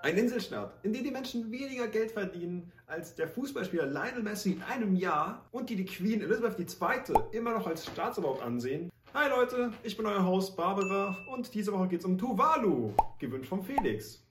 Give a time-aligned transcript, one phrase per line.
[0.00, 4.62] Ein Inselstaat, in dem die Menschen weniger Geld verdienen als der Fußballspieler Lionel Messi in
[4.62, 7.14] einem Jahr und die die Queen Elizabeth II.
[7.32, 8.90] immer noch als Staatsoberhaupt ansehen.
[9.12, 13.48] Hi Leute, ich bin euer Host Barbara und diese Woche geht es um Tuvalu, gewünscht
[13.48, 14.24] vom Felix.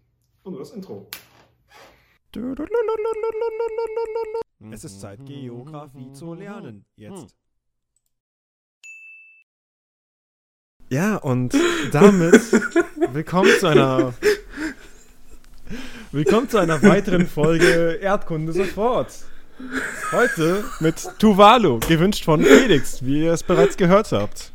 [0.44, 1.06] Und nur das Intro.
[4.72, 6.86] Es ist Zeit, Geografie zu lernen.
[6.96, 7.36] Jetzt.
[10.90, 11.54] Ja, und
[11.92, 12.34] damit
[13.14, 14.14] willkommen zu einer
[16.14, 19.12] Willkommen zu einer weiteren Folge Erdkunde sofort.
[20.14, 24.54] Heute mit Tuvalu, gewünscht von Felix, wie ihr es bereits gehört habt.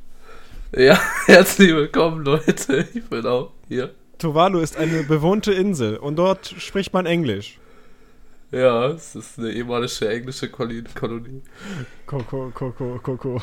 [0.75, 2.89] Ja, herzlich willkommen, Leute.
[2.95, 3.91] Ich bin auch hier.
[4.17, 7.59] Tuvalu ist eine bewohnte Insel und dort spricht man Englisch.
[8.51, 11.43] Ja, es ist eine ehemalige englische Kolonie.
[12.07, 13.43] Koko, Koko, Koko.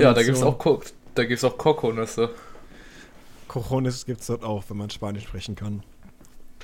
[0.00, 0.82] Ja, da gibt es auch, Ko
[1.14, 2.28] da gibt's auch Kokonüsse.
[3.48, 5.82] Cojones gibt es dort auch, wenn man Spanisch sprechen kann.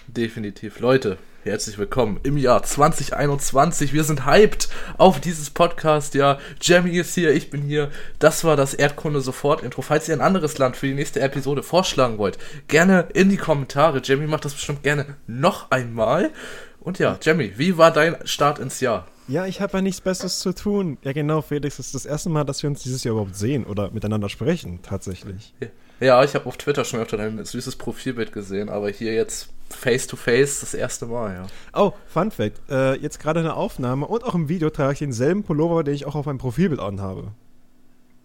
[0.08, 0.78] Definitiv.
[0.78, 3.92] Leute, herzlich willkommen im Jahr 2021.
[3.92, 4.68] Wir sind hyped
[4.98, 6.14] auf dieses Podcast.
[6.14, 7.90] Ja, Jamie ist hier, ich bin hier.
[8.20, 9.82] Das war das Erdkunde sofort Intro.
[9.82, 14.00] Falls ihr ein anderes Land für die nächste Episode vorschlagen wollt, gerne in die Kommentare.
[14.02, 16.30] Jamie macht das bestimmt gerne noch einmal.
[16.78, 19.08] Und ja, Jamie, wie war dein Start ins Jahr?
[19.26, 20.98] Ja, ich habe ja nichts Besseres zu tun.
[21.02, 23.64] Ja, genau, Felix, das ist das erste Mal, dass wir uns dieses Jahr überhaupt sehen
[23.64, 25.52] oder miteinander sprechen, tatsächlich.
[25.98, 30.06] Ja, ich habe auf Twitter schon öfter dein süßes Profilbild gesehen, aber hier jetzt face
[30.06, 31.46] to face das erste Mal, ja.
[31.74, 35.42] Oh, Fun Fact: äh, Jetzt gerade eine Aufnahme und auch im Video trage ich denselben
[35.42, 37.32] Pullover, den ich auch auf meinem Profilbild anhabe.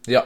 [0.08, 0.26] Ja,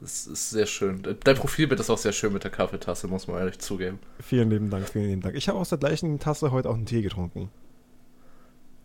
[0.00, 1.02] das ist sehr schön.
[1.24, 3.98] Dein Profilbild ist auch sehr schön mit der Kaffeetasse, muss man ehrlich zugeben.
[4.20, 5.34] Vielen lieben Dank, vielen lieben Dank.
[5.34, 7.50] Ich habe aus der gleichen Tasse heute auch einen Tee getrunken.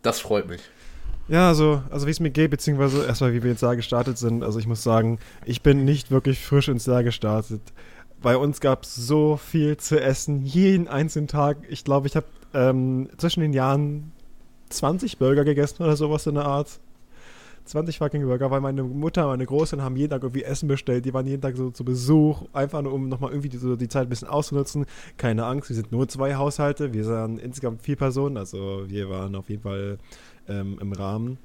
[0.02, 0.62] Das freut mich.
[1.28, 4.44] Ja, also, also wie es mir geht, beziehungsweise erstmal, wie wir ins Jahr gestartet sind.
[4.44, 7.62] Also ich muss sagen, ich bin nicht wirklich frisch ins Jahr gestartet.
[8.24, 11.58] Bei uns gab es so viel zu essen, jeden einzelnen Tag.
[11.68, 14.14] Ich glaube, ich habe ähm, zwischen den Jahren
[14.70, 16.80] 20 Burger gegessen oder sowas in der Art.
[17.66, 21.04] 20 fucking Burger, weil meine Mutter, meine Großeltern haben jeden Tag irgendwie Essen bestellt.
[21.04, 23.90] Die waren jeden Tag so zu Besuch, einfach nur um nochmal irgendwie die, so die
[23.90, 24.86] Zeit ein bisschen auszunutzen.
[25.18, 26.94] Keine Angst, wir sind nur zwei Haushalte.
[26.94, 29.98] Wir sind insgesamt vier Personen, also wir waren auf jeden Fall
[30.48, 31.38] ähm, im Rahmen.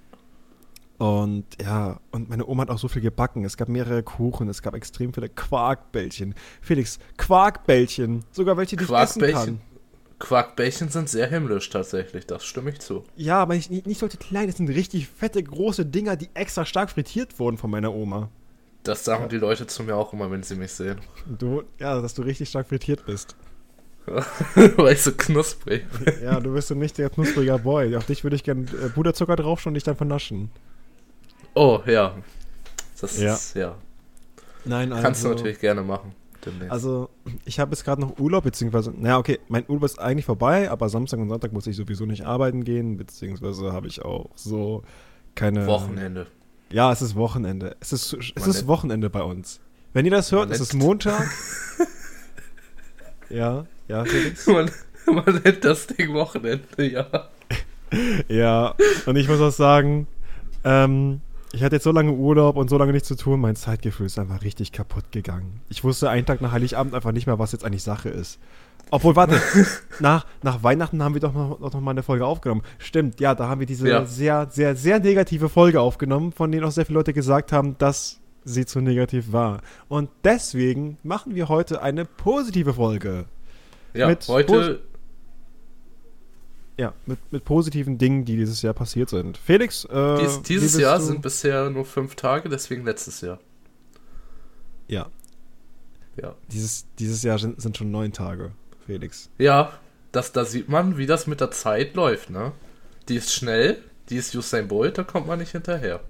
[0.98, 3.44] Und ja, und meine Oma hat auch so viel gebacken.
[3.44, 6.34] Es gab mehrere Kuchen, es gab extrem viele Quarkbällchen.
[6.60, 8.24] Felix, Quarkbällchen.
[8.32, 9.60] Sogar welche, die ich essen kann.
[10.18, 13.04] Quarkbällchen sind sehr himmlisch tatsächlich, das stimme ich zu.
[13.14, 16.90] Ja, aber nicht, nicht solche kleinen, das sind richtig fette, große Dinger, die extra stark
[16.90, 18.28] frittiert wurden von meiner Oma.
[18.82, 19.28] Das sagen ja.
[19.28, 20.98] die Leute zu mir auch immer, wenn sie mich sehen.
[21.26, 23.36] Du, ja, dass du richtig stark frittiert bist.
[24.54, 26.14] Weil ich so knusprig bin.
[26.22, 27.94] Ja, du bist so nicht der knuspriger Boy.
[27.94, 30.50] Auf dich würde ich gerne äh, Puderzucker drauf und dich dann vernaschen.
[31.58, 32.14] Oh, ja.
[33.00, 33.34] Das ja.
[33.34, 33.74] ist, ja.
[34.64, 36.14] Nein, also, Kannst du natürlich gerne machen.
[36.46, 36.70] Demnächst.
[36.70, 37.10] Also,
[37.44, 40.88] ich habe jetzt gerade noch Urlaub, beziehungsweise, naja, okay, mein Urlaub ist eigentlich vorbei, aber
[40.88, 44.84] Samstag und Sonntag muss ich sowieso nicht arbeiten gehen, beziehungsweise habe ich auch so
[45.34, 45.66] keine.
[45.66, 46.28] Wochenende.
[46.70, 47.76] Ja, es ist Wochenende.
[47.80, 49.58] Es ist, es ist Wochenende bei uns.
[49.94, 51.28] Wenn ihr das hört, es ist Montag.
[53.30, 54.46] ja, ja, Felix.
[54.46, 54.70] Man,
[55.06, 57.30] man nennt das Ding Wochenende, ja.
[58.28, 58.76] ja,
[59.06, 60.06] und ich muss auch sagen,
[60.62, 61.20] ähm,
[61.58, 64.16] ich hatte jetzt so lange Urlaub und so lange nichts zu tun, mein Zeitgefühl ist
[64.16, 65.60] einfach richtig kaputt gegangen.
[65.68, 68.38] Ich wusste einen Tag nach Heiligabend einfach nicht mehr, was jetzt eigentlich Sache ist.
[68.92, 69.40] Obwohl, warte,
[69.98, 72.62] nach, nach Weihnachten haben wir doch noch, noch mal eine Folge aufgenommen.
[72.78, 74.04] Stimmt, ja, da haben wir diese ja.
[74.06, 78.20] sehr, sehr, sehr negative Folge aufgenommen, von denen auch sehr viele Leute gesagt haben, dass
[78.44, 79.60] sie zu negativ war.
[79.88, 83.24] Und deswegen machen wir heute eine positive Folge.
[83.94, 84.80] Ja, heute
[86.78, 89.36] ja, mit, mit positiven Dingen, die dieses Jahr passiert sind.
[89.36, 91.04] Felix, äh, Dies, dieses Jahr du?
[91.04, 93.40] sind bisher nur fünf Tage, deswegen letztes Jahr.
[94.86, 95.08] Ja.
[96.16, 96.34] Ja.
[96.52, 98.52] Dieses, dieses Jahr sind, sind schon neun Tage,
[98.86, 99.28] Felix.
[99.38, 99.72] Ja,
[100.12, 102.52] das, da sieht man, wie das mit der Zeit läuft, ne?
[103.08, 103.78] Die ist schnell,
[104.08, 106.00] die ist Usain Bolt, da kommt man nicht hinterher.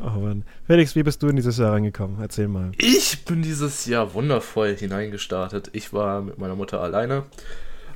[0.00, 0.44] Oh Mann.
[0.66, 2.20] Felix, wie bist du in dieses Jahr reingekommen?
[2.20, 2.72] Erzähl mal.
[2.78, 5.70] Ich bin dieses Jahr wundervoll hineingestartet.
[5.72, 7.24] Ich war mit meiner Mutter alleine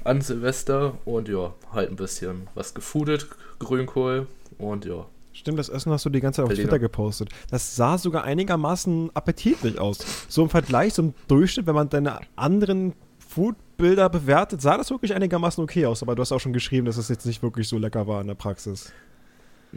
[0.06, 4.26] an Silvester und ja, halt ein bisschen was gefoodet, Grünkohl
[4.58, 5.06] und ja.
[5.32, 6.69] Stimmt, das Essen hast du die ganze Zeit auf Berliner.
[6.69, 7.29] Twitter gepostet.
[7.50, 9.99] Das sah sogar einigermaßen appetitlich aus.
[10.29, 15.62] So im Vergleich zum Durchschnitt, wenn man deine anderen Foodbilder bewertet, sah das wirklich einigermaßen
[15.62, 16.03] okay aus.
[16.03, 18.29] Aber du hast auch schon geschrieben, dass es jetzt nicht wirklich so lecker war in
[18.29, 18.93] der Praxis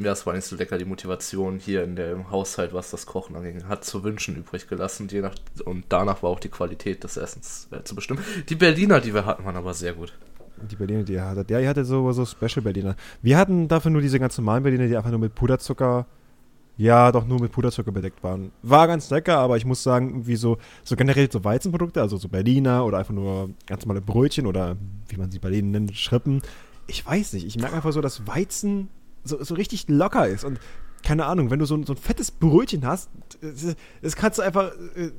[0.04, 3.36] ja, es war nicht so lecker, die Motivation hier in dem Haushalt, was das Kochen
[3.36, 5.08] anging, hat zu wünschen übrig gelassen.
[5.10, 5.36] Je nach,
[5.66, 8.24] und danach war auch die Qualität des Essens äh, zu bestimmen.
[8.50, 10.14] Die Berliner, die wir hatten, waren aber sehr gut.
[10.70, 11.50] Die Berliner, die ihr hattet.
[11.50, 12.96] Ja, ihr hattet so, so Special Berliner.
[13.22, 16.06] Wir hatten dafür nur diese ganz normalen Berliner, die einfach nur mit Puderzucker
[16.80, 18.54] ja, doch nur mit Puderzucker bedeckt waren.
[18.62, 22.30] War ganz lecker, aber ich muss sagen, wie so, so generell so Weizenprodukte, also so
[22.30, 24.78] Berliner oder einfach nur ganz normale Brötchen oder
[25.10, 26.42] wie man sie bei denen nennt, Schrippen.
[26.88, 28.88] Ich weiß nicht, ich merke einfach so, dass Weizen
[29.24, 30.60] so, so richtig locker ist und
[31.04, 33.10] keine Ahnung, wenn du so, so ein fettes Brötchen hast,
[33.42, 35.12] das, das kannst du einfach, äh,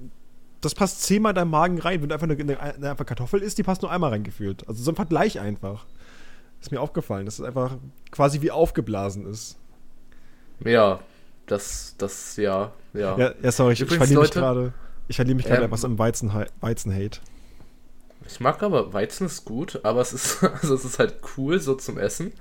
[0.61, 2.03] das passt zehnmal in deinen Magen rein.
[2.03, 4.69] Wenn du einfach eine, eine, eine einfach Kartoffel isst, die passt nur einmal reingefühlt.
[4.69, 5.87] Also so ein Vergleich einfach.
[6.61, 7.79] Ist mir aufgefallen, dass es einfach
[8.11, 9.57] quasi wie aufgeblasen ist.
[10.63, 11.01] Ja,
[11.47, 13.17] das, das, ja, ja.
[13.17, 14.75] Ja, ja sorry, ich, ich verliere mich gerade.
[15.09, 16.31] Ich verliere mich gerade Ähm, etwas im Weizen,
[16.61, 17.21] Weizen-Hate.
[18.27, 21.75] Ich mag aber, Weizen ist gut, aber es ist, also es ist halt cool so
[21.75, 22.33] zum Essen,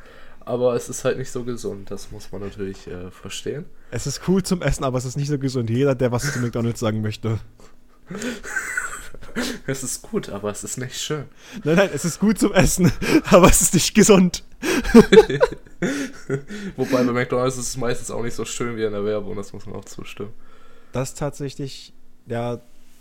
[0.41, 3.65] aber es ist halt nicht so gesund, das muss man natürlich äh, verstehen.
[3.91, 5.69] Es ist cool zum Essen, aber es ist nicht so gesund.
[5.69, 7.39] Jeder, der was zu McDonalds sagen möchte.
[9.67, 11.25] Es ist gut, aber es ist nicht schön.
[11.63, 12.91] Nein, nein, es ist gut zum Essen,
[13.25, 14.43] aber es ist nicht gesund.
[16.75, 19.53] Wobei bei McDonalds ist es meistens auch nicht so schön wie in der Werbung, das
[19.53, 20.33] muss man auch zustimmen.
[20.91, 21.93] Das tatsächlich,
[22.25, 22.59] ja,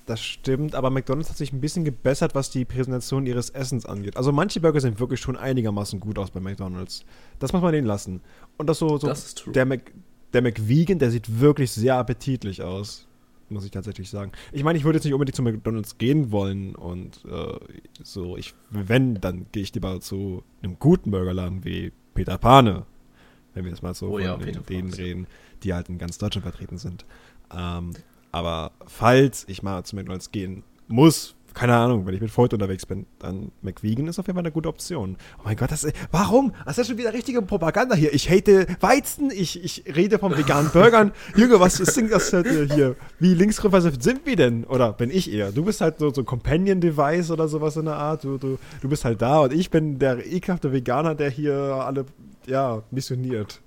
[0.08, 4.16] das stimmt, aber McDonalds hat sich ein bisschen gebessert, was die Präsentation ihres Essens angeht.
[4.16, 7.04] Also manche Burger sehen wirklich schon einigermaßen gut aus bei McDonalds.
[7.38, 8.22] Das muss man denen lassen.
[8.56, 9.52] Und das so, so Das ist true.
[9.52, 9.92] der Mc,
[10.32, 13.06] der McVegan, der sieht wirklich sehr appetitlich aus.
[13.50, 14.32] Muss ich tatsächlich sagen.
[14.52, 17.58] Ich meine, ich würde jetzt nicht unbedingt zu McDonalds gehen wollen und äh,
[18.02, 22.86] so, ich, wenn, dann gehe ich lieber zu einem guten Burgerladen wie Peter Pane.
[23.54, 25.26] Wenn wir jetzt mal so Oh ja, von Peter den, denen reden,
[25.62, 27.04] die halt in ganz Deutschland vertreten sind.
[27.54, 27.92] Ähm,
[28.38, 32.86] aber falls ich mal zu McDonalds gehen muss, keine Ahnung, wenn ich mit Freund unterwegs
[32.86, 35.16] bin, dann McVegan ist auf jeden Fall eine gute Option.
[35.38, 36.52] Oh mein Gott, das ist, warum?
[36.64, 38.14] Das ist schon wieder richtige Propaganda hier.
[38.14, 41.10] Ich hate Weizen, ich, ich rede von veganen Burgern.
[41.36, 42.94] Junge, was ist denn das hier?
[43.18, 44.64] Wie linkskonservativ sind wir denn?
[44.64, 45.50] Oder bin ich eher?
[45.50, 48.22] Du bist halt so, so ein Companion-Device oder sowas in der Art.
[48.22, 52.06] Du, du, du bist halt da und ich bin der ekelhafte Veganer, der hier alle,
[52.46, 53.60] ja, missioniert.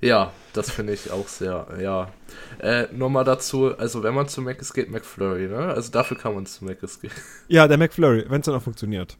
[0.00, 2.10] Ja, das finde ich auch sehr, ja.
[2.58, 5.58] Äh, nur mal dazu, also wenn man zu Mc's geht, McFlurry, ne?
[5.74, 7.10] Also dafür kann man zu Mc's gehen.
[7.48, 9.16] Ja, der McFlurry, wenn es dann auch funktioniert.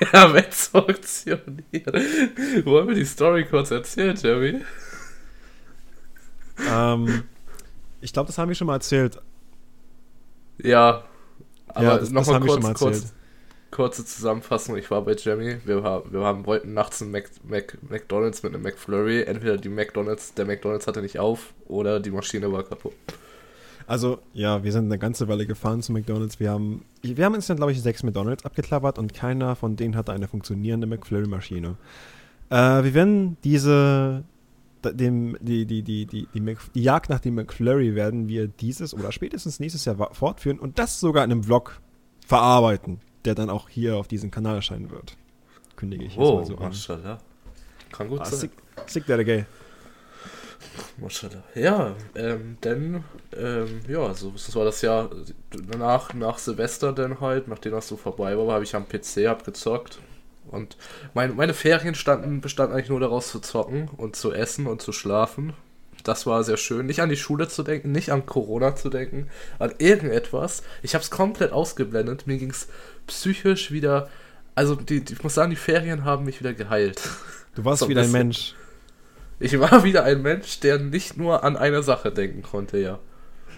[0.12, 1.46] ja, wenn es funktioniert.
[2.66, 4.62] Wollen wir die Story kurz erzählen, Jeremy?
[6.70, 7.24] ähm,
[8.00, 9.20] ich glaube, das haben wir schon mal erzählt.
[10.58, 11.04] Ja,
[11.68, 13.14] aber Ja, das- das nochmal haben wir schon kurz, mal kurz, erzählt.
[13.74, 14.76] Kurze Zusammenfassung.
[14.76, 18.62] Ich war bei Jamie, wir, wir haben, wollten nachts ein Mac, Mac, McDonalds mit einem
[18.62, 19.22] McFlurry.
[19.22, 22.94] Entweder die McDonalds, der McDonalds hatte nicht auf oder die Maschine war kaputt.
[23.86, 26.40] Also, ja, wir sind eine ganze Weile gefahren zu McDonalds.
[26.40, 30.12] Wir haben, wir haben insgesamt, glaube ich, sechs McDonalds abgeklappert und keiner von denen hatte
[30.12, 31.76] eine funktionierende McFlurry-Maschine.
[32.50, 34.22] Äh, wir werden diese,
[34.84, 38.94] dem, die, die, die, die, die, Mc, die Jagd nach dem McFlurry werden wir dieses
[38.94, 41.80] oder spätestens nächstes Jahr fortführen und das sogar in einem Vlog
[42.24, 45.16] verarbeiten, der dann auch hier auf diesem Kanal erscheinen wird.
[45.76, 46.62] Kündige ich jetzt Oh, mal so an.
[46.68, 47.18] Mashallah.
[47.92, 48.40] Kann gut Ah, sein.
[48.40, 48.50] sick,
[48.86, 49.44] sick der gay.
[50.98, 51.42] Mashallah.
[51.54, 53.04] Ja, ähm, denn,
[53.36, 55.10] ähm, ja, so, das war das Jahr
[55.50, 59.44] danach, nach Silvester dann halt, nachdem das so vorbei war, habe ich am PC, hab
[59.44, 59.98] gezockt.
[60.50, 60.76] Und
[61.14, 64.92] mein, meine Ferien standen, bestanden eigentlich nur daraus zu zocken und zu essen und zu
[64.92, 65.54] schlafen.
[66.04, 66.86] Das war sehr schön.
[66.86, 69.28] Nicht an die Schule zu denken, nicht an Corona zu denken,
[69.58, 70.62] an irgendetwas.
[70.82, 72.26] Ich habe es komplett ausgeblendet.
[72.26, 72.68] Mir ging es
[73.06, 74.08] psychisch wieder.
[74.54, 77.00] Also, die, die, ich muss sagen, die Ferien haben mich wieder geheilt.
[77.54, 78.12] Du warst So ein wieder ein.
[78.12, 78.54] Mensch.
[79.40, 82.98] Ich war wieder ein Mensch, der nicht nur an eine Sache denken konnte, ja.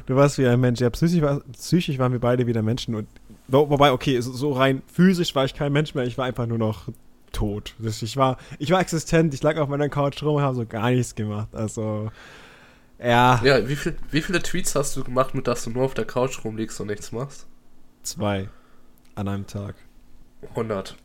[0.06, 0.80] Du warst wie ein Mensch.
[0.80, 2.94] Ja, psychisch, war, psychisch waren wir beide wieder Menschen.
[2.94, 3.08] Und,
[3.48, 6.04] wo, wobei, okay, so rein physisch war ich kein Mensch mehr.
[6.04, 6.88] Ich war einfach nur noch
[7.36, 7.74] tot.
[7.78, 9.34] Ich war, ich war existent.
[9.34, 11.54] Ich lag auf meiner Couch rum und habe so gar nichts gemacht.
[11.54, 12.10] Also,
[12.98, 15.94] ja, Ja, wie, viel, wie viele Tweets hast du gemacht, mit dass du nur auf
[15.94, 17.46] der Couch rumliegst und nichts machst?
[18.02, 18.48] zwei
[19.14, 19.74] an einem Tag.
[20.50, 20.96] 100.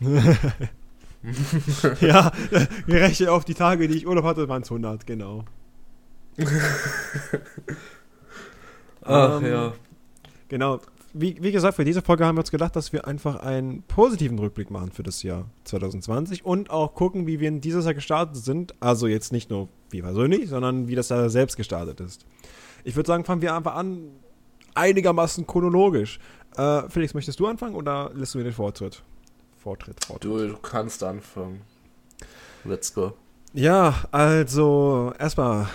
[2.00, 2.32] ja,
[2.86, 5.44] gerechnet auf die Tage, die ich Urlaub hatte, waren es 100, genau.
[9.02, 9.72] Ach Ähm, ja.
[10.48, 10.80] Genau.
[11.16, 14.36] Wie, wie gesagt, für diese Folge haben wir uns gedacht, dass wir einfach einen positiven
[14.36, 18.36] Rückblick machen für das Jahr 2020 und auch gucken, wie wir in dieses Jahr gestartet
[18.36, 18.74] sind.
[18.80, 22.26] Also jetzt nicht nur wie persönlich, sondern wie das Jahr selbst gestartet ist.
[22.82, 24.08] Ich würde sagen, fangen wir einfach an,
[24.74, 26.18] einigermaßen chronologisch.
[26.56, 29.02] Äh, Felix, möchtest du anfangen oder lässt du mir den Vortritt?
[29.56, 30.24] Vortritt, Vortritt.
[30.24, 31.62] Du, du kannst anfangen.
[32.64, 33.12] Let's go.
[33.52, 35.68] Ja, also erstmal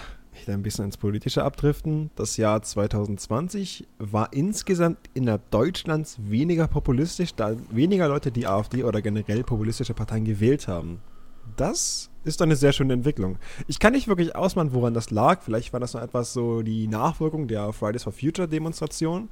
[0.50, 2.10] wieder ein bisschen ins Politische abdriften.
[2.15, 9.01] Das Jahr 2020 war insgesamt innerhalb Deutschlands weniger populistisch, da weniger Leute die AfD oder
[9.01, 11.01] generell populistische Parteien gewählt haben.
[11.56, 13.38] Das ist eine sehr schöne Entwicklung.
[13.68, 15.41] Ich kann nicht wirklich ausmachen, woran das lag.
[15.41, 19.29] Vielleicht war das noch etwas so die Nachwirkung der Fridays for Future Demonstration.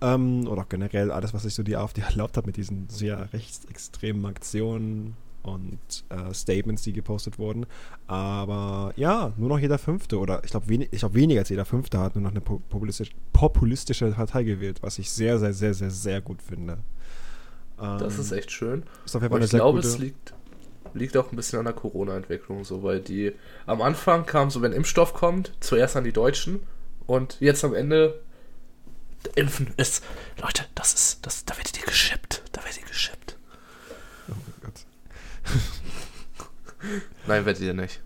[0.00, 4.26] Ähm, oder generell alles, was sich so die AfD erlaubt hat mit diesen sehr rechtsextremen
[4.26, 5.16] Aktionen.
[5.42, 5.78] Und
[6.08, 7.66] äh, Statements, die gepostet wurden.
[8.06, 11.98] Aber ja, nur noch jeder Fünfte oder ich glaube wenig, glaub, weniger als jeder Fünfte
[11.98, 16.20] hat nur noch eine populistische, populistische Partei gewählt, was ich sehr, sehr, sehr, sehr, sehr
[16.20, 16.78] gut finde.
[17.76, 18.82] das Ähm, ist echt schön.
[19.04, 20.34] Ist auf jeden Fall Und ich glaube, es liegt,
[20.94, 23.32] liegt auch ein bisschen an der Corona-Entwicklung, so, weil die
[23.66, 26.60] am Anfang kam so, wenn Impfstoff kommt, zuerst an die Deutschen
[27.06, 28.20] und jetzt am Ende
[29.34, 30.04] Impfen ist,
[30.40, 33.37] Leute, das ist, das, da werdet ihr geschippt, da werdet ihr geschippt.
[37.26, 38.00] Nein, werdet ihr nicht.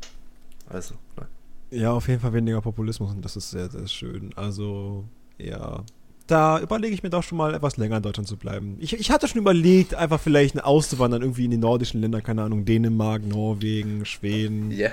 [0.68, 1.26] Also, nein.
[1.70, 4.30] Ja, auf jeden Fall weniger Populismus und das ist sehr, sehr schön.
[4.37, 5.04] Also,
[5.38, 5.84] ja.
[6.26, 8.76] Da überlege ich mir doch schon mal etwas länger in Deutschland zu bleiben.
[8.80, 12.64] Ich, ich hatte schon überlegt, einfach vielleicht auszuwandern, irgendwie in die nordischen Länder, keine Ahnung,
[12.64, 14.92] Dänemark, Norwegen, Schweden Yeah.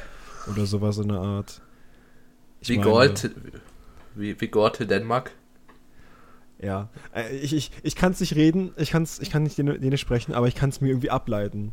[0.51, 1.62] oder sowas in der Art.
[2.62, 3.32] Ich Wie meine- Gold,
[4.15, 5.32] wie, wie Gold Dänemark.
[6.62, 6.89] Ja.
[7.13, 10.34] Äh, Ich, ich, ich kann es nicht reden, ich, kann's, ich kann nicht Dänisch sprechen,
[10.34, 11.72] aber ich kann es mir irgendwie ableiten.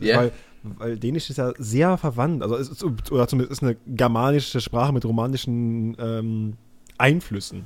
[0.00, 0.18] Ja.
[0.18, 4.92] Weil, weil Dänisch ist ja sehr verwandt, also ist, oder zumindest ist eine germanische Sprache
[4.92, 6.56] mit romanischen ähm,
[6.98, 7.64] Einflüssen.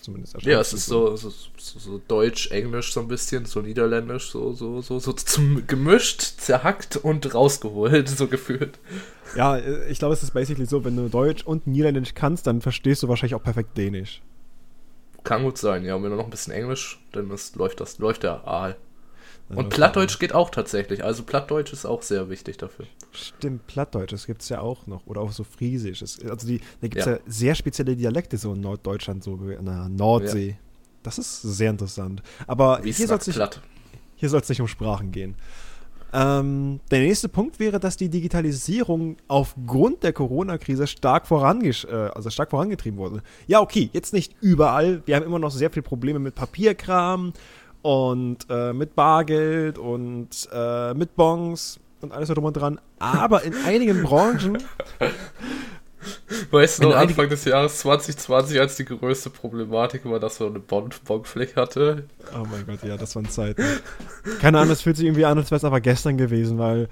[0.00, 4.30] Zumindest Ja, es ist so, so, so, so Deutsch, Englisch so ein bisschen, so Niederländisch,
[4.30, 8.78] so, so, so, so zum, gemischt, zerhackt und rausgeholt, so gefühlt.
[9.34, 12.60] Ja, äh, ich glaube, es ist basically so, wenn du Deutsch und Niederländisch kannst, dann
[12.60, 14.22] verstehst du wahrscheinlich auch perfekt Dänisch.
[15.24, 15.96] Kann gut sein, ja.
[15.96, 18.76] Und wenn du noch ein bisschen Englisch, dann ist, läuft das, läuft der Aal.
[19.48, 21.04] Und Plattdeutsch geht auch tatsächlich.
[21.04, 22.86] Also Plattdeutsch ist auch sehr wichtig dafür.
[23.12, 25.06] Stimmt, Plattdeutsch, das gibt es ja auch noch.
[25.06, 26.02] Oder auch so Friesisch.
[26.02, 27.12] Es, also die, da gibt es Ja.
[27.12, 27.18] ja.
[27.26, 30.56] sehr spezielle Dialekte so in Norddeutschland, so an der Nordsee.
[31.04, 32.22] Das ist sehr interessant.
[32.48, 35.36] Aber Wie hier soll es nicht, nicht um Sprachen gehen.
[36.12, 42.50] Ähm, der nächste Punkt wäre, dass die Digitalisierung aufgrund der Corona-Krise stark, äh, also stark
[42.50, 43.22] vorangetrieben wurde.
[43.46, 45.02] Ja, okay, jetzt nicht überall.
[45.04, 47.32] Wir haben immer noch sehr viele Probleme mit Papierkram
[47.86, 52.80] und äh, mit Bargeld und äh, mit Bons und alles drum und dran.
[52.98, 54.58] Aber in einigen Branchen,
[56.50, 60.90] Weißt du Anfang des Jahres 2020, als die größte Problematik war, dass man eine Bon-
[61.04, 62.04] Bonpflicht hatte?
[62.34, 63.62] oh mein Gott, ja, das waren Zeiten.
[64.40, 66.82] Keine Ahnung, es fühlt sich irgendwie an, als wäre es aber gestern gewesen, weil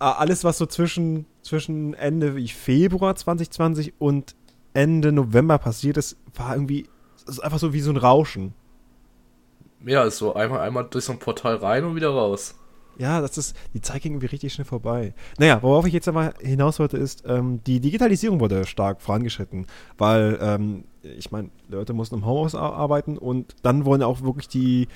[0.00, 4.34] äh, alles, was so zwischen, zwischen Ende Februar 2020 und
[4.74, 8.54] Ende November passiert ist, war irgendwie es ist einfach so wie so ein Rauschen.
[9.84, 12.54] Ja, ist so einmal, einmal durch so ein Portal rein und wieder raus.
[12.98, 15.14] Ja, das ist, die Zeit ging irgendwie richtig schnell vorbei.
[15.38, 20.38] Naja, worauf ich jetzt aber hinaus wollte, ist, ähm, die Digitalisierung wurde stark vorangeschritten, weil,
[20.42, 24.88] ähm, ich meine, Leute mussten im Homeoffice ar- arbeiten und dann wurden auch wirklich die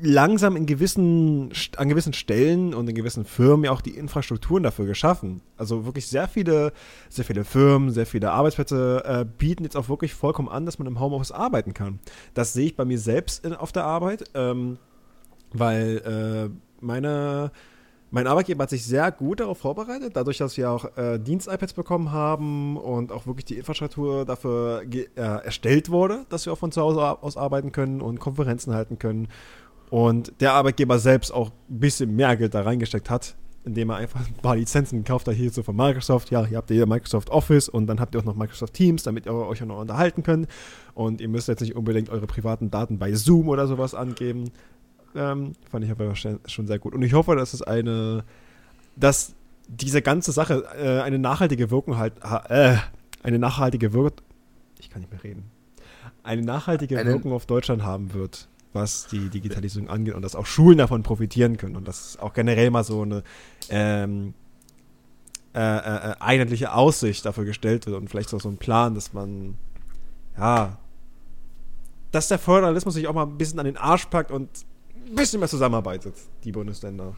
[0.00, 4.86] langsam in gewissen, an gewissen Stellen und in gewissen Firmen ja auch die Infrastrukturen dafür
[4.86, 5.40] geschaffen.
[5.56, 6.72] Also wirklich sehr viele,
[7.08, 10.86] sehr viele Firmen, sehr viele Arbeitsplätze äh, bieten jetzt auch wirklich vollkommen an, dass man
[10.86, 11.98] im Homeoffice arbeiten kann.
[12.34, 14.78] Das sehe ich bei mir selbst in, auf der Arbeit, ähm,
[15.52, 17.50] weil äh, meine,
[18.10, 22.12] mein Arbeitgeber hat sich sehr gut darauf vorbereitet, dadurch, dass wir auch äh, Dienst-iPads bekommen
[22.12, 26.82] haben und auch wirklich die Infrastruktur dafür äh, erstellt wurde, dass wir auch von zu
[26.82, 29.28] Hause aus arbeiten können und Konferenzen halten können.
[29.90, 34.20] Und der Arbeitgeber selbst auch ein bisschen mehr Geld da reingesteckt hat, indem er einfach
[34.26, 36.30] ein paar Lizenzen gekauft hat, hier so von Microsoft.
[36.30, 39.26] Ja, hier habt ihr Microsoft Office und dann habt ihr auch noch Microsoft Teams, damit
[39.26, 40.48] ihr euch auch noch unterhalten könnt.
[40.94, 44.50] Und ihr müsst jetzt nicht unbedingt eure privaten Daten bei Zoom oder sowas angeben.
[45.14, 46.94] Ähm, fand ich aber schon schon sehr gut.
[46.94, 48.24] Und ich hoffe, dass es eine,
[48.96, 49.34] dass
[49.68, 52.76] diese ganze Sache äh, eine nachhaltige Wirkung halt, ha, äh,
[53.22, 54.20] eine nachhaltige Wirkung,
[54.78, 55.44] ich kann nicht mehr reden,
[56.22, 60.46] eine nachhaltige Eine- Wirkung auf Deutschland haben wird, was die Digitalisierung angeht und dass auch
[60.46, 63.22] Schulen davon profitieren können und dass auch generell mal so eine
[63.68, 64.34] ähm,
[65.54, 69.14] äh, äh, äh, einheitliche Aussicht dafür gestellt wird und vielleicht auch so ein Plan, dass
[69.14, 69.56] man,
[70.38, 70.78] ja,
[72.12, 74.50] dass der Föderalismus sich auch mal ein bisschen an den Arsch packt und
[75.08, 76.14] ein bisschen mehr zusammenarbeitet,
[76.44, 77.16] die Bundesländer.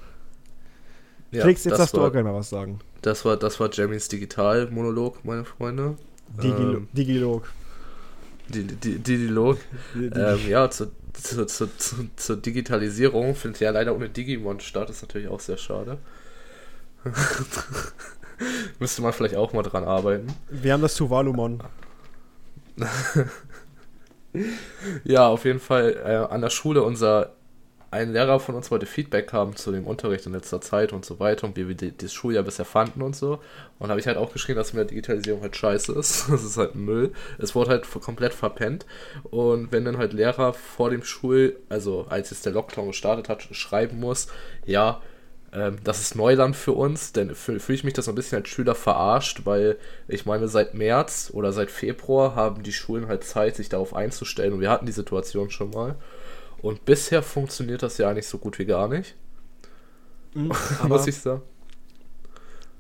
[1.33, 2.79] Ja, Felix, jetzt darfst du auch gerne mal was sagen.
[3.03, 5.97] Das war, das war Jamies Digital-Monolog, meine Freunde.
[6.41, 7.53] Digilo Ähm, Digilog.
[8.55, 8.99] Die, die,
[9.95, 14.89] Ähm, ja, zur, zur, zur, zur, zur Digitalisierung findet ja leider ohne Digimon statt.
[14.89, 15.99] ist natürlich auch sehr schade.
[18.79, 20.29] Müsste man vielleicht auch mal dran arbeiten.
[20.49, 21.63] Wir haben das Tuvalumon.
[25.05, 27.35] Ja, auf jeden Fall äh, an der Schule unser
[27.91, 31.21] ein Lehrer von uns wollte Feedback haben zu dem Unterricht in letzter Zeit und so
[31.21, 33.41] weiter und wie wir das Schuljahr bisher fanden und so.
[33.79, 36.29] Und habe ich halt auch geschrieben, dass mir Digitalisierung halt scheiße ist.
[36.39, 37.13] Das ist halt Müll.
[37.39, 38.85] Es wurde halt komplett verpennt.
[39.31, 43.43] Und wenn dann halt Lehrer vor dem Schul, also als jetzt der Lockdown gestartet hat,
[43.53, 44.29] schreiben muss,
[44.67, 45.01] ja,
[45.53, 48.49] ähm, das ist Neuland für uns, denn fühle fühl ich mich das ein bisschen als
[48.49, 53.57] Schüler verarscht, weil ich meine, seit März oder seit Februar haben die Schulen halt Zeit,
[53.57, 55.97] sich darauf einzustellen und wir hatten die Situation schon mal.
[56.63, 59.15] Und bisher funktioniert das ja eigentlich so gut wie gar nicht.
[60.35, 60.53] Mhm,
[60.89, 61.43] muss ich sagen.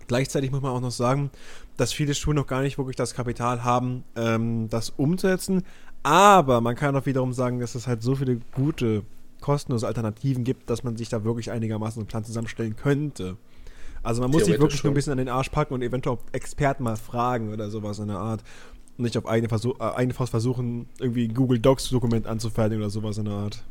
[0.06, 1.30] gleichzeitig muss man auch noch sagen,
[1.76, 5.62] dass viele Schulen noch gar nicht wirklich das Kapital haben, ähm, das umzusetzen.
[6.02, 9.02] Aber man kann auch wiederum sagen, dass es halt so viele gute,
[9.40, 13.36] kostenlose Alternativen gibt, dass man sich da wirklich einigermaßen einen Plan zusammenstellen könnte.
[14.02, 14.90] Also man muss sich wirklich nur schon.
[14.92, 18.08] ein bisschen an den Arsch packen und eventuell auch Experten mal fragen oder sowas in
[18.08, 18.42] der Art.
[18.98, 22.90] Und nicht auf eigene, Versuch, äh, eigene Faust versuchen, irgendwie ein Google Docs-Dokument anzufertigen oder
[22.90, 23.62] sowas in der Art.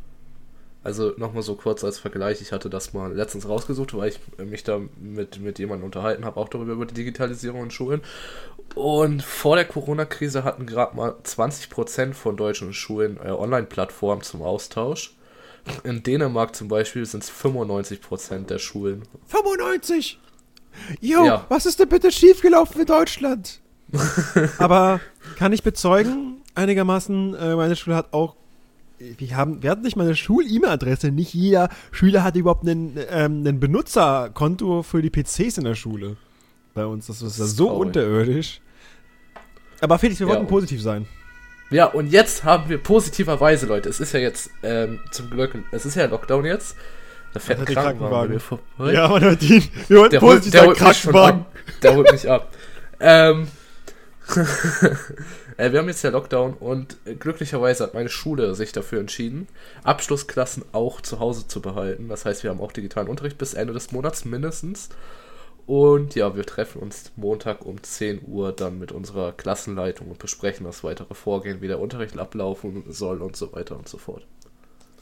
[0.83, 4.63] Also nochmal so kurz als Vergleich, ich hatte das mal letztens rausgesucht, weil ich mich
[4.63, 8.01] da mit, mit jemandem unterhalten habe, auch darüber über die Digitalisierung in Schulen.
[8.73, 15.13] Und vor der Corona-Krise hatten gerade mal 20% von deutschen Schulen äh, Online-Plattformen zum Austausch.
[15.83, 19.03] In Dänemark zum Beispiel sind es 95% der Schulen.
[19.27, 20.19] 95!
[21.01, 21.45] Jo, Ja.
[21.49, 23.59] was ist denn bitte schiefgelaufen in Deutschland?
[24.57, 24.99] Aber
[25.37, 28.35] kann ich bezeugen, einigermaßen, äh, meine Schule hat auch,
[28.99, 31.11] wir, haben, wir hatten nicht mal eine Schul-E-Mail-Adresse.
[31.11, 36.17] Nicht jeder Schüler hat überhaupt einen, ähm, einen Benutzerkonto für die PCs in der Schule.
[36.73, 37.87] Bei uns, das ist, Das ist so traurig.
[37.87, 38.61] unterirdisch.
[39.81, 41.05] Aber Felix, wir Ja, wollten positiv sein.
[41.69, 45.85] Ja, und jetzt haben wir positiverweise, Leute, es ist ja jetzt ähm, zum Glück, es
[45.85, 46.75] ist ja Lockdown jetzt.
[47.33, 48.95] Da fährt ein Krankenwagen Krankenwagen.
[48.95, 49.63] Ja, man hört ihn.
[49.89, 51.41] Wir Der holt, positiv der holt Krankenwagen.
[51.41, 51.51] ab.
[51.83, 52.51] Der holt mich ab.
[52.99, 53.47] Ähm,
[55.57, 59.47] äh, wir haben jetzt ja Lockdown und äh, glücklicherweise hat meine Schule sich dafür entschieden,
[59.83, 62.09] Abschlussklassen auch zu Hause zu behalten.
[62.09, 64.89] Das heißt, wir haben auch digitalen Unterricht bis Ende des Monats mindestens.
[65.65, 70.65] Und ja, wir treffen uns Montag um 10 Uhr dann mit unserer Klassenleitung und besprechen
[70.65, 74.25] das weitere Vorgehen, wie der Unterricht ablaufen soll und so weiter und so fort.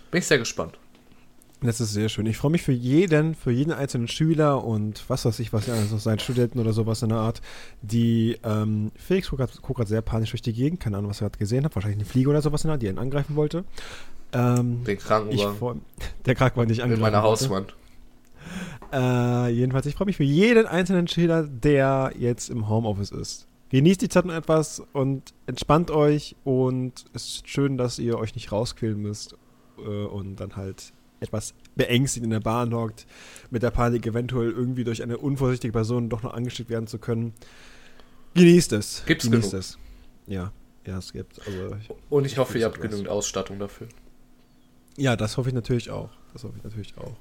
[0.10, 0.80] Bin ich sehr gespannt.
[1.62, 2.26] Das ist sehr schön.
[2.26, 5.74] Ich freue mich für jeden, für jeden einzelnen Schüler und was weiß ich, was ja
[5.74, 7.42] also sein Studenten oder sowas in der Art,
[7.82, 11.40] die ähm, Felix guckt gerade sehr panisch durch die Gegend, keine Ahnung, was er gerade
[11.40, 13.64] gesehen hat, wahrscheinlich eine Fliege oder sowas in der Art, die ihn angreifen wollte.
[14.34, 15.82] Ähm, Den Krankenwagen
[16.26, 17.24] der Krankenwagen nicht in angreifen meiner.
[17.24, 17.74] Hauswand.
[18.92, 23.48] Äh, jedenfalls, ich freue mich für jeden einzelnen Schüler, der jetzt im Homeoffice ist.
[23.70, 28.36] Genießt die Zeit noch etwas und entspannt euch und es ist schön, dass ihr euch
[28.36, 29.36] nicht rausquälen müsst
[29.80, 33.06] äh, und dann halt etwas beängstigt in der Bahn hockt,
[33.50, 37.34] mit der Panik eventuell irgendwie durch eine unvorsichtige Person doch noch angesteckt werden zu können.
[38.34, 39.04] Genießt es.
[39.06, 39.60] Gibt's Genießt genug.
[39.60, 39.78] es.
[40.28, 40.52] Ja,
[40.86, 41.40] ja, es gibt.
[41.48, 43.88] Also, ich, Und ich hoffe, ihr habt genügend Ausstattung dafür.
[44.98, 46.10] ja, das hoffe ich natürlich auch.
[46.34, 47.16] Das hoffe ich natürlich auch.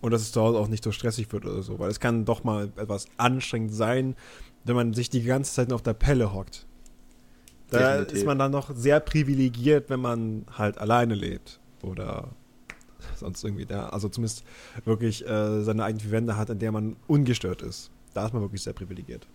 [0.00, 2.24] Und dass es zu Hause auch nicht so stressig wird oder so, weil es kann
[2.24, 4.14] doch mal etwas anstrengend sein,
[4.64, 6.66] wenn man sich die ganze Zeit nur auf der Pelle hockt.
[7.70, 8.18] Da Definitiv.
[8.18, 12.30] ist man dann noch sehr privilegiert, wenn man halt alleine lebt oder
[13.16, 14.44] sonst irgendwie da, also zumindest
[14.84, 17.90] wirklich äh, seine eigenen vier Wände hat, in der man ungestört ist.
[18.14, 19.26] Da ist man wirklich sehr privilegiert.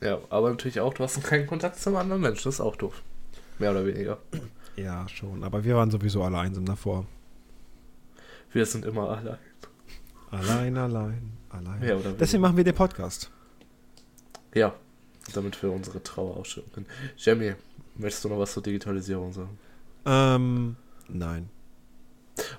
[0.00, 3.02] Ja, aber natürlich auch, du hast keinen Kontakt zum anderen Menschen, das ist auch doof.
[3.58, 4.18] Mehr oder weniger.
[4.76, 5.44] Ja, schon.
[5.44, 7.06] Aber wir waren sowieso alle einsam davor.
[8.52, 9.38] Wir sind immer allein.
[10.30, 11.80] Allein, allein, allein.
[11.82, 12.12] Weniger.
[12.12, 13.30] Deswegen machen wir den Podcast.
[14.54, 14.74] Ja,
[15.34, 16.86] damit wir unsere Trauer ausschütten können.
[17.16, 17.54] Jamie,
[17.96, 19.58] möchtest du noch was zur Digitalisierung sagen?
[20.06, 20.76] Ähm,
[21.08, 21.50] nein.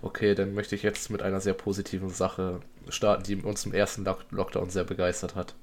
[0.01, 4.03] Okay, dann möchte ich jetzt mit einer sehr positiven Sache starten, die uns im ersten
[4.03, 5.55] Lock Lockdown sehr begeistert hat.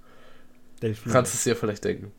[0.80, 2.12] Du kannst es dir vielleicht denken.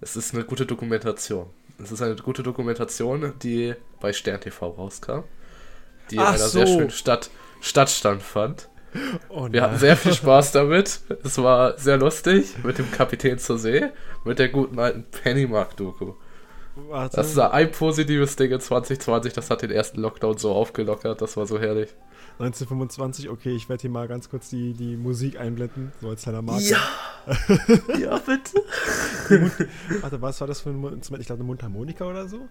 [0.00, 1.48] Es ist eine gute Dokumentation.
[1.82, 5.20] Es ist eine gute Dokumentation, die bei Stern TV rauskam.
[6.10, 6.58] Die in Ach einer so.
[6.58, 8.68] sehr schönen Stadt Stadtstand fand.
[9.28, 11.00] Oh Wir hatten sehr viel Spaß damit.
[11.24, 13.88] Es war sehr lustig mit dem Kapitän zur See,
[14.24, 16.14] mit der guten alten Pennymark-Doku.
[16.88, 17.16] Warte.
[17.16, 21.36] Das ist ein positives Ding in 2020, das hat den ersten Lockdown so aufgelockert, das
[21.36, 21.90] war so herrlich.
[22.38, 26.42] 1925, okay, ich werde hier mal ganz kurz die, die Musik einblenden, so als kleiner
[26.42, 26.76] Marker.
[28.00, 28.62] ja, bitte.
[30.00, 31.20] Warte, was war das für ein Instrument?
[31.20, 32.48] Ich glaube, eine Mundharmonika oder so?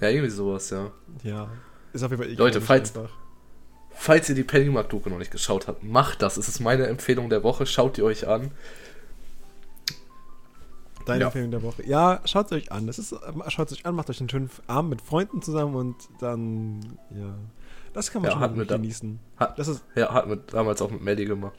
[0.00, 0.90] Ja, irgendwie sowas, ja.
[1.22, 1.48] Ja.
[1.92, 3.10] Ist auf jeden Fall Leute, falls- einfach.
[3.98, 6.36] Falls ihr die Pennymark-Doku noch nicht geschaut habt, macht das.
[6.36, 7.64] Es ist meine Empfehlung der Woche.
[7.64, 8.50] Schaut die euch an.
[11.06, 11.26] Deine Ja.
[11.28, 11.86] Empfehlung der Woche.
[11.86, 12.86] Ja, schaut es euch an.
[12.86, 15.74] Das ist, ähm, schaut es euch an, macht euch einen schönen Abend mit Freunden zusammen
[15.74, 17.34] und dann, ja.
[17.94, 19.18] Das kann man Ja, schon wirklich da- genießen.
[19.38, 21.58] Hat, Das ist, ja, hat mit, damals auch mit Melly gemacht.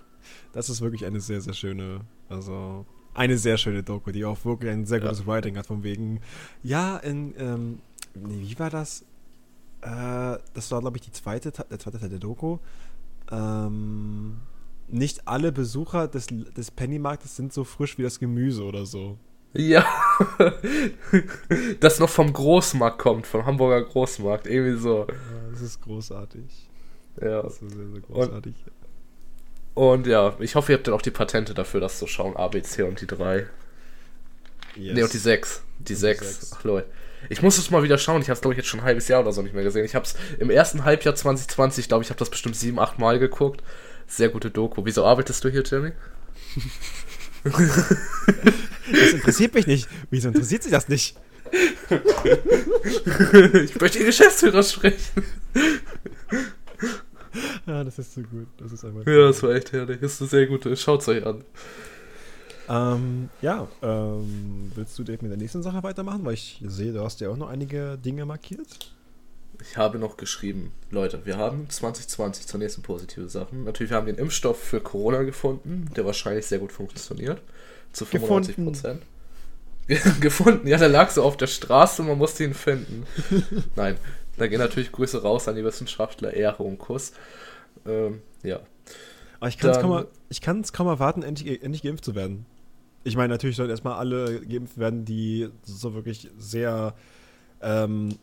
[0.53, 4.71] das ist wirklich eine sehr, sehr schöne, also eine sehr schöne Doku, die auch wirklich
[4.71, 5.05] ein sehr Ja.
[5.09, 6.19] gutes Writing hat, von wegen,
[6.61, 7.79] ja, in, ähm,
[8.13, 9.01] nee, wie war das?
[9.81, 12.57] Äh, das war, glaube ich, die zweite, Te- der zweite Teil der Doku.
[13.31, 14.37] Ähm,
[14.89, 19.17] nicht alle Besucher des, des Pennymarktes sind so frisch wie das Gemüse oder so.
[19.53, 19.85] Ja.
[21.79, 24.47] das noch vom Großmarkt kommt, vom Hamburger Großmarkt.
[24.47, 25.07] Irgendwie so.
[25.07, 25.15] Ja,
[25.51, 26.69] das ist großartig.
[27.21, 27.41] Ja.
[27.41, 28.55] Das ist sehr, sehr großartig.
[29.73, 32.35] Und ja, ich hoffe, ihr habt dann auch die Patente dafür, das zu schauen.
[32.35, 33.45] A, B, C und die 3.
[34.75, 34.95] Yes.
[34.95, 35.63] Nee, und die 6.
[35.77, 36.19] Die Und die 6.
[36.19, 36.53] sechs.
[36.55, 36.87] Ach, Leute.
[37.29, 38.21] Ich muss es mal wieder schauen.
[38.21, 39.85] Ich habe es, glaube ich, jetzt schon ein halbes Jahr oder so nicht mehr gesehen.
[39.85, 43.19] Ich habe es im ersten Halbjahr 2020, glaube ich, habe das bestimmt sieben, acht Mal
[43.19, 43.63] geguckt.
[44.07, 44.85] Sehr gute Doku.
[44.85, 45.91] Wieso arbeitest du hier, Jeremy?
[47.49, 49.89] Das interessiert mich nicht.
[50.09, 51.17] Wieso interessiert sich das nicht?
[51.91, 55.23] ich möchte den Geschäftsführer sprechen.
[57.65, 58.47] Ja, das ist so gut.
[58.57, 59.05] Das ist einfach.
[59.05, 59.99] Ja, das war echt herrlich.
[59.99, 60.75] Das ist eine sehr gute.
[60.77, 61.43] Schaut's euch an.
[62.69, 66.25] Ähm, ja, ähm, willst du direkt mit der nächsten Sache weitermachen?
[66.25, 68.93] Weil ich sehe, du hast ja auch noch einige Dinge markiert.
[69.61, 73.63] Ich habe noch geschrieben, Leute, wir haben 2020 zur nächsten positive Sachen.
[73.63, 77.41] Natürlich, wir haben den Impfstoff für Corona gefunden, der wahrscheinlich sehr gut funktioniert.
[77.91, 79.01] Zu 95 Prozent.
[80.21, 83.05] gefunden, ja, der lag so auf der Straße, man musste ihn finden.
[83.75, 83.97] Nein,
[84.37, 87.13] da gehen natürlich Grüße raus an die Wissenschaftler, Ehre und Kuss.
[87.85, 88.59] Ähm, ja.
[89.39, 89.71] Aber ich kann
[90.59, 92.45] es kaum, kaum erwarten, endlich, endlich geimpft zu werden.
[93.03, 96.93] Ich meine, natürlich sollen erstmal alle geimpft werden, die so wirklich sehr
[97.61, 98.17] ähm,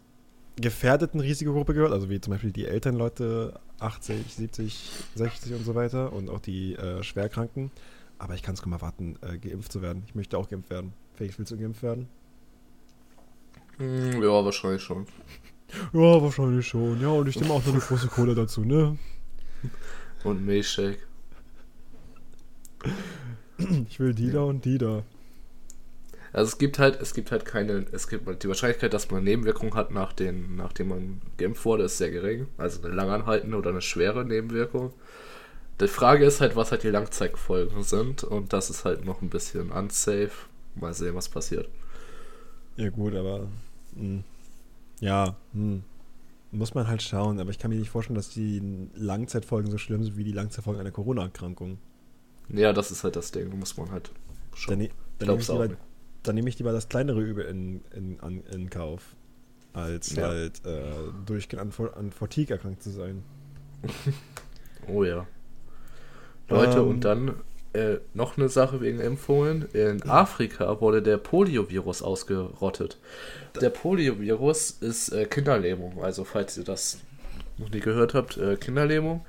[0.57, 5.75] gefährdeten Risikogruppe gehört, also wie zum Beispiel die älteren Leute, 80, 70, 60 und so
[5.75, 7.71] weiter und auch die äh, Schwerkranken.
[8.19, 10.05] Aber ich kann es kaum erwarten, äh, geimpft zu werden.
[10.07, 10.93] Ich möchte auch geimpft werden.
[11.15, 12.09] Felix, willst du geimpft werden?
[13.79, 15.07] Hm, ja, wahrscheinlich schon.
[15.93, 17.01] Ja, wahrscheinlich schon.
[17.01, 18.97] Ja, und ich nehme auch noch eine große Cola dazu, ne?
[20.23, 21.01] Und Milchshake.
[23.89, 25.03] Ich will die da und die da.
[26.35, 29.75] Also es gibt halt, es gibt halt keine, es gibt die Wahrscheinlichkeit, dass man Nebenwirkungen
[29.75, 32.49] hat, nach den, nachdem man geimpft wurde, ist sehr gering.
[32.59, 34.93] Also eine langanhaltende oder eine schwere Nebenwirkung.
[35.81, 39.31] Die Frage ist halt, was halt die Langzeitfolgen sind und das ist halt noch ein
[39.31, 40.31] bisschen unsafe.
[40.75, 41.69] Mal sehen, was passiert.
[42.77, 43.47] Ja, gut, aber.
[43.95, 44.25] Mh,
[45.01, 45.85] ja, hm,
[46.51, 47.39] muss man halt schauen.
[47.39, 50.81] Aber ich kann mir nicht vorstellen, dass die Langzeitfolgen so schlimm sind wie die Langzeitfolgen
[50.81, 51.79] einer Corona-Erkrankung.
[52.49, 54.79] Ja, das ist halt das Ding, muss man halt Dann, schauen.
[54.79, 55.81] ne- dann ich, Glaub's auch lieber- nicht.
[56.25, 59.15] Dann nehme ich lieber das kleinere Übel in, in, an, in Kauf,
[59.73, 60.29] als Ja.
[60.29, 60.83] halt äh,
[61.27, 63.23] durchgehend an, an Fatigue erkrankt zu sein.
[64.87, 65.27] Oh ja.
[66.51, 66.89] Leute, Ähm.
[66.89, 67.35] und dann
[67.73, 69.67] äh, noch eine Sache wegen Impfungen.
[69.73, 72.99] In Afrika wurde der Poliovirus ausgerottet.
[73.61, 76.05] Der Poliovirus ist äh, Kinderlähmung.
[76.05, 76.99] Also falls ihr das
[77.57, 79.25] noch nie gehört habt, äh, Kinderlähmung.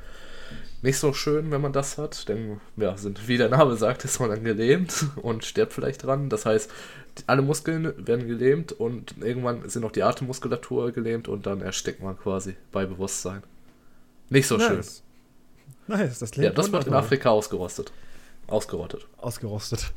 [0.85, 4.19] Nicht so schön, wenn man das hat, denn ja, sind, wie der Name sagt, ist
[4.19, 6.29] man dann gelähmt und stirbt vielleicht dran.
[6.29, 6.69] Das heißt,
[7.25, 12.15] alle Muskeln werden gelähmt und irgendwann sind auch die Atemmuskulatur gelähmt und dann erstickt man
[12.19, 13.41] quasi bei Bewusstsein.
[14.29, 14.75] Nicht so schön.
[14.75, 15.01] nice.
[15.87, 16.93] Nice, das Ja, klingt das wird in.
[16.93, 17.91] Afrika ausgerostet.
[18.45, 19.07] Ausgerottet.
[19.17, 19.91] Ausgerostet.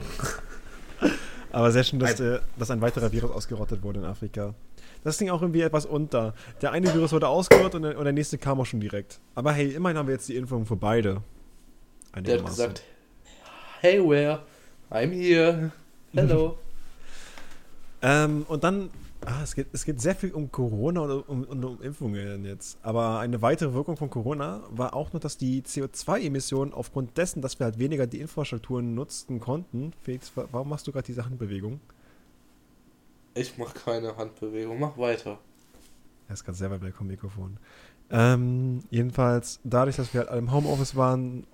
[1.52, 4.52] Aber sehr schön, dass, äh, dass ein weiterer Virus ausgerottet wurde in Afrika.
[5.04, 6.34] Das ging auch irgendwie etwas unter.
[6.60, 9.20] Der eine Virus wurde ausgerottet und der, und der nächste kam auch schon direkt.
[9.34, 11.22] Aber hey, immerhin haben wir jetzt die Impfung für beide.
[12.16, 12.82] Der hat gesagt,
[13.80, 14.40] hey where?
[14.90, 15.72] I'm here.
[16.12, 16.56] Hello.
[18.02, 18.88] Ähm, und dann,
[19.26, 22.78] ah, es, geht, es geht sehr viel um Corona und um, und um Impfungen jetzt.
[22.82, 27.58] Aber eine weitere Wirkung von Corona war auch noch, dass die CO2-Emissionen aufgrund dessen, dass
[27.58, 29.92] wir halt weniger die Infrastrukturen nutzen konnten.
[30.02, 31.80] Felix, wa- warum machst du gerade diese Handbewegung?
[33.34, 35.38] Ich mach keine Handbewegung, mach weiter.
[36.28, 37.58] Er ist sehr weit weg vom Mikrofon.
[38.10, 41.46] Ähm, jedenfalls, dadurch, dass wir halt alle im Homeoffice waren,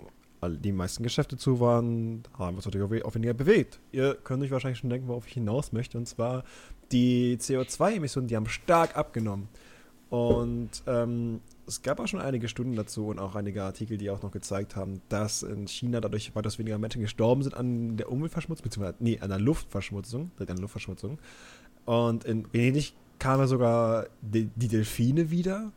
[0.42, 3.80] die meisten Geschäfte zu waren, haben wir uns natürlich auch weniger bewegt.
[3.92, 5.98] Ihr könnt euch wahrscheinlich schon denken, worauf ich hinaus möchte.
[5.98, 6.44] Und zwar
[6.92, 9.48] die CO2-Emissionen, die haben stark abgenommen.
[10.08, 14.22] Und ähm, es gab auch schon einige Studien dazu und auch einige Artikel, die auch
[14.22, 18.62] noch gezeigt haben, dass in China dadurch weitaus weniger Menschen gestorben sind an der Umweltverschmutzung,
[18.62, 21.18] beziehungsweise nee, an der Luftverschmutzung, an der Luftverschmutzung.
[21.86, 25.72] Und in Venedig kamen sogar die, die Delfine wieder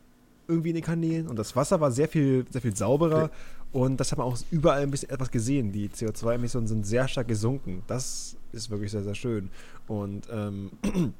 [0.46, 3.30] irgendwie in den Kanälen und das Wasser war sehr viel, sehr viel sauberer
[3.72, 5.70] und das hat man auch überall ein bisschen etwas gesehen.
[5.72, 7.82] Die CO2-Emissionen sind sehr stark gesunken.
[7.86, 9.48] Das ist wirklich sehr, sehr schön.
[9.86, 10.70] Und ähm,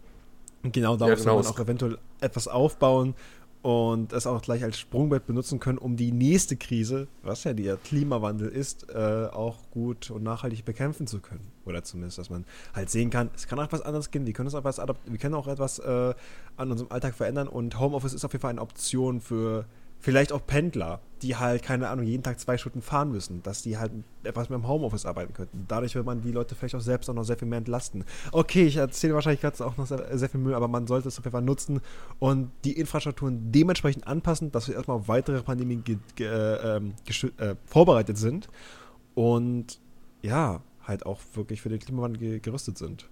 [0.64, 3.14] genau darauf genau, soll man auch eventuell etwas aufbauen
[3.62, 7.76] und es auch gleich als Sprungbrett benutzen können, um die nächste Krise, was ja der
[7.76, 11.46] Klimawandel ist, äh, auch gut und nachhaltig bekämpfen zu können.
[11.66, 14.48] Oder zumindest, dass man halt sehen kann, es kann auch etwas anderes gehen, wir können,
[14.48, 16.14] etwas wir können auch etwas äh,
[16.56, 19.66] an unserem Alltag verändern und Homeoffice ist auf jeden Fall eine Option für
[20.00, 23.76] vielleicht auch Pendler, die halt, keine Ahnung, jeden Tag zwei Stunden fahren müssen, dass die
[23.76, 25.66] halt etwas mehr im Homeoffice arbeiten könnten.
[25.68, 28.04] Dadurch wird man die Leute vielleicht auch selbst auch noch sehr viel mehr entlasten.
[28.32, 31.18] Okay, ich erzähle wahrscheinlich gerade auch noch sehr, sehr viel Müll, aber man sollte es
[31.18, 31.80] auf jeden Fall nutzen
[32.18, 37.56] und die Infrastrukturen dementsprechend anpassen, dass wir erstmal auf weitere Pandemien ge ge äh, äh,
[37.66, 38.48] vorbereitet sind
[39.14, 39.78] und
[40.22, 43.06] ja, halt auch wirklich für den Klimawandel ge gerüstet sind.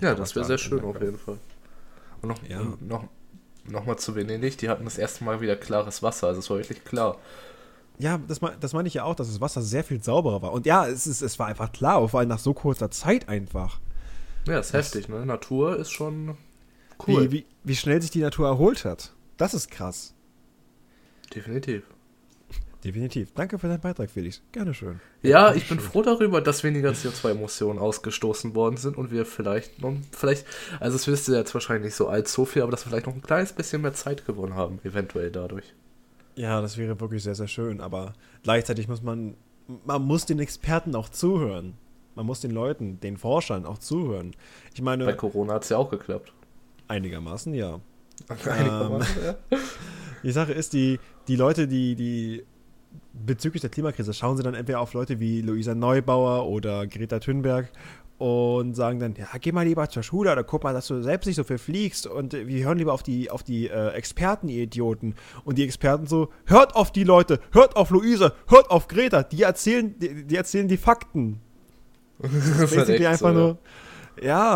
[0.00, 1.38] Ja, das wäre sehr schön auf jeden Fall.
[2.20, 2.60] Und noch, Ja.
[2.60, 3.04] und noch,
[3.64, 6.58] noch mal zu Venedig, die hatten das erste Mal wieder klares Wasser, also es war
[6.58, 7.16] wirklich klar.
[7.98, 10.52] Ja, das, das meine ich ja auch, dass das Wasser sehr viel sauberer war.
[10.52, 13.80] Und ja, es, ist, es war einfach klar, vor allem nach so kurzer Zeit einfach.
[14.46, 15.26] Ja, ist Das- heftig, ne?
[15.26, 16.36] Natur ist schon
[17.06, 17.24] cool.
[17.24, 19.12] Wie, wie, wie schnell sich die Natur erholt hat.
[19.36, 20.14] Das ist krass.
[21.34, 21.82] Definitiv.
[22.84, 23.32] Definitiv.
[23.34, 24.40] Danke für deinen Beitrag, Felix.
[24.52, 25.00] Gerne schön.
[25.22, 29.94] Ja, ich bin froh darüber, dass weniger CO2-Emissionen ausgestoßen worden sind und wir vielleicht noch,
[30.12, 30.46] vielleicht,
[30.78, 33.14] also es wisst ihr jetzt wahrscheinlich nicht so allzu viel, aber dass wir vielleicht noch
[33.14, 35.74] ein kleines bisschen mehr Zeit gewonnen haben, eventuell dadurch.
[36.36, 38.12] Ja, das wäre wirklich sehr, sehr schön, aber
[38.44, 39.34] gleichzeitig muss man,
[39.84, 41.74] man muss den Experten auch zuhören.
[42.14, 44.34] Man muss den Leuten, den Forschern auch zuhören.
[44.74, 45.04] Ich meine.
[45.04, 46.32] Bei Corona hat es ja auch geklappt.
[46.88, 47.80] Einigermaßen, ja.
[48.28, 49.58] Einigermaßen, ähm, ja.
[50.24, 52.44] Die Sache ist, die, die Leute, die, die
[53.12, 57.70] bezüglich der Klimakrise schauen sie dann entweder auf Leute wie Luisa Neubauer oder Greta Thunberg
[58.18, 61.26] und sagen dann, ja, geh mal lieber zur Schule oder guck mal, dass du selbst
[61.26, 64.64] nicht so viel fliegst und wir hören lieber auf die, auf die äh, Experten, ihr
[64.64, 65.14] Idioten.
[65.44, 69.42] Und die Experten so, hört auf die Leute, hört auf Luisa, hört auf Greta, die
[69.42, 71.40] erzählen, die, die erzählen die Fakten.
[72.20, 73.56] Das ist die einfach so, nur, ja,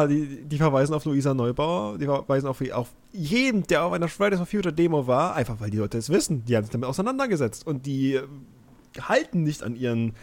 [0.07, 4.38] die, die verweisen auf Luisa Neubauer, die verweisen auf, auf jeden, der auf einer Fridays
[4.38, 6.44] for Future Demo war, einfach weil die Leute es wissen.
[6.44, 8.27] Die haben sich damit auseinandergesetzt und die äh,
[9.01, 10.14] halten nicht an ihren,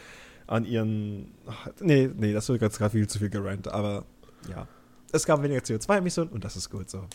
[0.47, 1.31] an ihren,
[1.79, 4.05] nee, nee, das wird gerade viel zu viel gerannt, aber
[4.49, 4.67] ja.
[5.11, 7.05] Es gab weniger CO2-Emissionen und das ist gut so.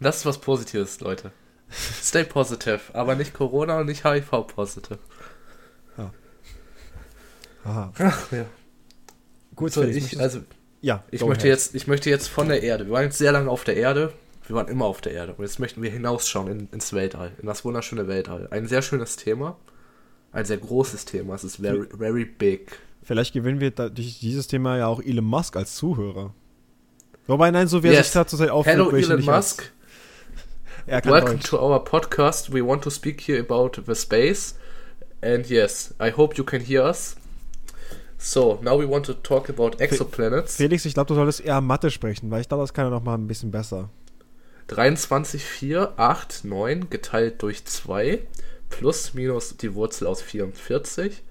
[0.00, 1.30] Das ist was Positives, Leute.
[1.70, 4.98] Stay positive, aber nicht Corona und nicht HIV-positive.
[5.96, 6.12] Ja.
[7.64, 7.92] Aha.
[7.98, 8.46] Ach, ja.
[9.54, 10.40] Gut, so, ich, also,
[10.84, 13.48] ja, ich möchte, jetzt, ich möchte jetzt von der Erde, wir waren jetzt sehr lange
[13.50, 14.12] auf der Erde,
[14.46, 17.46] wir waren immer auf der Erde und jetzt möchten wir hinausschauen in, ins Weltall, in
[17.46, 18.48] das wunderschöne Weltall.
[18.50, 19.56] Ein sehr schönes Thema,
[20.30, 22.78] ein sehr großes Thema, es ist very, very big.
[23.02, 26.34] Vielleicht gewinnen wir durch dieses Thema ja auch Elon Musk als Zuhörer.
[27.26, 28.12] Wobei, nein, so wäre yes.
[28.12, 28.76] sich zurzeit aufregt.
[28.76, 29.72] Hello Elon Musk.
[30.86, 31.48] Welcome Deutsch.
[31.48, 32.52] to our podcast.
[32.52, 34.58] We want to speak here about the space.
[35.22, 37.16] And yes, I hope you can hear us.
[38.24, 40.56] So, now we want to talk about exoplanets.
[40.56, 43.02] Felix, ich glaube, du solltest eher Mathe sprechen, weil ich glaube, das kann ja noch
[43.02, 43.90] mal ein bisschen besser.
[44.68, 48.20] 23, 4, 8, 9 geteilt durch 2
[48.70, 51.22] plus minus die Wurzel aus 44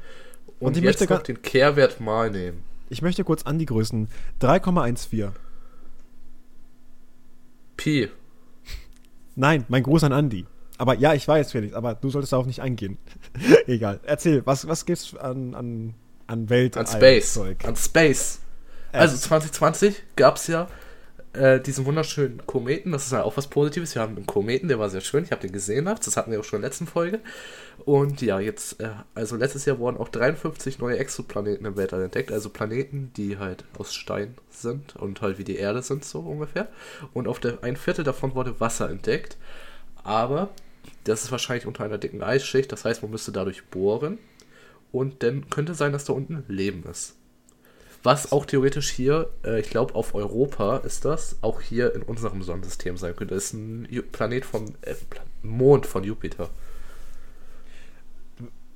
[0.60, 2.64] und, und ich jetzt möchte noch den Kehrwert mal nehmen.
[2.90, 4.08] Ich möchte kurz an die Größen
[4.40, 5.32] 3,14.
[7.76, 8.12] Pi.
[9.36, 10.46] Nein, mein Gruß an Andi.
[10.78, 13.00] Aber ja, ich weiß, Felix, aber du solltest darauf nicht eingehen.
[13.66, 14.00] Egal.
[14.04, 15.96] Erzähl, was, was gibt's an, an,
[16.28, 16.78] an Welt?
[16.78, 17.34] An Space.
[17.34, 17.58] Zeug?
[17.66, 18.40] An Space.
[18.92, 20.68] Also 2020 gab es ja
[21.34, 22.92] äh, diesen wunderschönen Kometen.
[22.92, 23.96] Das ist ja auch was Positives.
[23.96, 25.24] Wir haben einen Kometen, der war sehr schön.
[25.24, 26.06] Ich habe den gesehen nachts.
[26.06, 27.20] Das hatten wir auch schon in der letzten Folge.
[27.86, 32.32] Und ja, jetzt, äh, also letztes Jahr wurden auch 53 neue Exoplaneten im Weltall entdeckt.
[32.32, 36.68] Also Planeten, die halt aus Stein sind und halt wie die Erde sind, so ungefähr.
[37.14, 39.38] Und auf der, ein Viertel davon wurde Wasser entdeckt.
[40.04, 40.50] Aber
[41.04, 42.72] das ist wahrscheinlich unter einer dicken Eisschicht.
[42.72, 44.20] Das heißt, man müsste dadurch bohren.
[44.94, 47.16] Und dann könnte sein, dass da unten Leben ist.
[48.04, 52.44] Was auch theoretisch hier, äh, ich glaube auf Europa ist das, auch hier in unserem
[52.44, 53.34] Sonnensystem sein könnte.
[53.34, 54.94] Das ist ein Ju Planet vom äh,
[55.42, 56.50] Mond von Jupiter.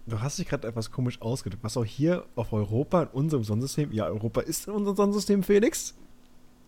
[0.08, 1.64] Du hast dich gerade etwas komisch ausgedrückt.
[1.64, 3.92] Was auch hier auf Europa in unserem Sonnensystem?
[3.92, 5.94] Ja, Europa ist in unserem Sonnensystem, Felix?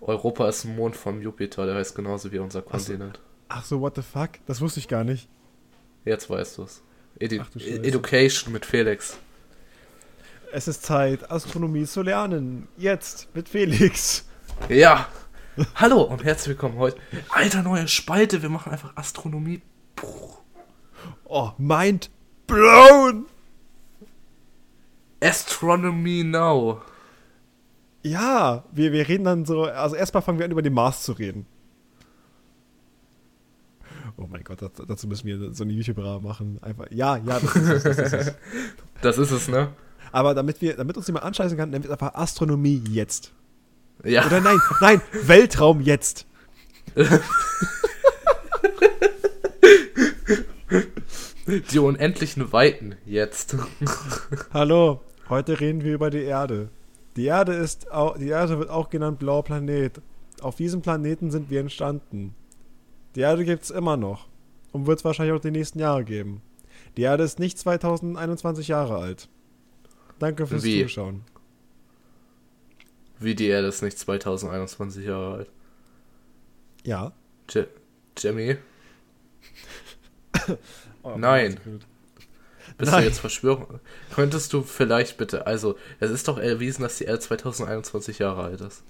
[0.02, 3.20] Europa ist ein Mond vom Jupiter, der heißt genauso wie unser Kontinent.
[3.48, 4.32] Ach so, what the fuck?
[4.46, 5.28] Das wusste ich gar nicht.
[6.06, 6.84] Jetzt weißt du es.
[7.20, 9.18] Edu Education mit Felix.
[10.52, 12.68] Es ist Zeit, Astronomie zu lernen.
[12.76, 14.26] Jetzt mit Felix.
[14.68, 15.08] Ja.
[15.76, 16.98] Hallo und herzlich willkommen heute.
[17.30, 18.42] Alter, neue Spalte.
[18.42, 19.62] Wir machen einfach Astronomie.
[19.96, 20.08] Puh.
[21.26, 22.10] Oh, mind
[22.48, 23.28] blown.
[25.22, 26.82] Astronomy now.
[28.02, 29.66] Ja, wir, wir reden dann so.
[29.66, 31.46] Also, erstmal fangen wir an, über den Mars zu reden.
[34.18, 36.58] Oh mein Gott, dazu müssen wir so eine YouTuber machen.
[36.64, 37.84] Einfach, ja, ja, das ist es.
[37.84, 38.36] Das ist es,
[39.02, 39.70] das ist es ne?
[40.12, 43.34] Aber damit, wir, damit uns jemand anscheißen kann, nennen wir es einfach Astronomie jetzt.
[44.04, 44.26] Ja.
[44.26, 46.26] Oder nein, nein, Weltraum jetzt.
[51.72, 53.56] Die unendlichen Weiten jetzt.
[54.54, 56.70] Hallo, heute reden wir über die Erde.
[57.16, 60.02] Die Erde ist auch, die Erde wird auch genannt blauer Planet.
[60.42, 62.36] Auf diesem Planeten sind wir entstanden.
[63.16, 64.28] Die Erde gibt es immer noch
[64.72, 66.42] und wird es wahrscheinlich auch die nächsten Jahre geben.
[66.98, 69.28] Die Erde ist nicht 2021 Jahre alt.
[70.20, 70.84] Danke fürs Wie?
[70.84, 71.24] Zuschauen.
[73.20, 75.50] Wie die Erde ist nicht 2021 Jahre alt.
[76.84, 77.12] Ja.
[77.50, 77.66] Je
[78.18, 78.58] Jimmy?
[81.04, 81.60] oh, Nein.
[82.78, 83.02] Bist Nein.
[83.02, 83.80] du jetzt Verschwörung?
[84.14, 88.62] Könntest du vielleicht bitte, also, es ist doch erwiesen, dass die Erde 2021 Jahre alt
[88.62, 88.84] ist.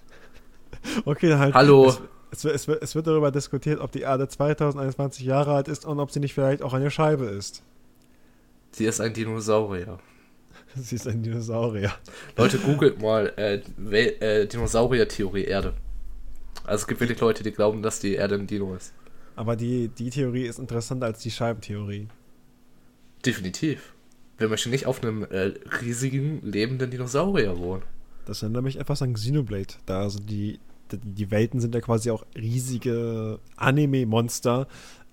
[1.06, 1.54] Okay, halt.
[1.54, 1.94] Hallo.
[2.32, 6.12] Es, es, es wird darüber diskutiert, ob die Erde 2021 Jahre alt ist und ob
[6.12, 7.64] sie nicht vielleicht auch eine Scheibe ist.
[8.72, 9.98] Sie ist ein Dinosaurier.
[10.76, 11.94] Sie ist ein Dinosaurier.
[12.38, 15.74] Leute, googelt mal äh, äh, Dinosaurier-Theorie Erde.
[16.64, 18.94] Also es gibt wirklich Leute, die glauben, dass die Erde ein Dino ist.
[19.36, 22.08] Aber die, die Theorie ist interessanter als die Scheibentheorie.
[23.26, 23.94] Definitiv.
[24.38, 27.84] Wer möchte nicht auf einem äh, riesigen, lebenden Dinosaurier wohnen?
[28.26, 29.76] Das erinnert mich etwas an Xenoblade.
[29.86, 30.60] Da sind die,
[30.92, 34.68] die, die Welten sind ja quasi auch riesige Anime-Monster,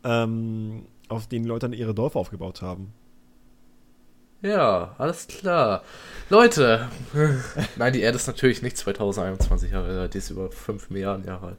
[0.04, 2.92] ähm, auf denen Leute dann ihre Dörfer aufgebaut haben.
[4.42, 5.82] Ja, alles klar.
[6.28, 6.88] Leute,
[7.76, 11.46] nein, die Erde ist natürlich nicht 2021 Jahre alt, die ist über 5 Milliarden Jahre
[11.48, 11.56] alt.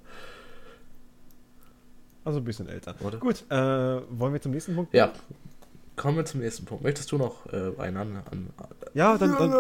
[2.25, 2.95] Also ein bisschen älter.
[3.01, 3.17] Oder?
[3.19, 4.93] Gut, äh, wollen wir zum nächsten Punkt?
[4.93, 5.13] Ja,
[5.95, 6.83] kommen wir zum nächsten Punkt.
[6.83, 8.49] Möchtest du noch äh, einen an, an
[8.93, 9.53] Ja, dann, dann,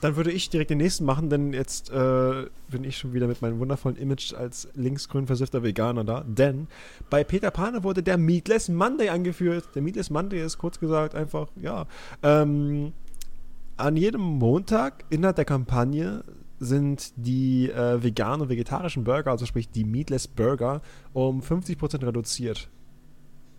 [0.00, 3.40] dann würde ich direkt den nächsten machen, denn jetzt äh, bin ich schon wieder mit
[3.42, 6.24] meinem wundervollen Image als linksgrün versiffter Veganer da.
[6.26, 6.68] Denn
[7.10, 9.68] bei Peter Pane wurde der Meatless Monday angeführt.
[9.74, 11.86] Der Meatless Monday ist kurz gesagt einfach, ja,
[12.22, 12.92] ähm,
[13.76, 16.24] an jedem Montag innerhalb der Kampagne
[16.60, 22.68] sind die äh, veganen und vegetarischen Burger, also sprich die Meatless Burger, um 50% reduziert.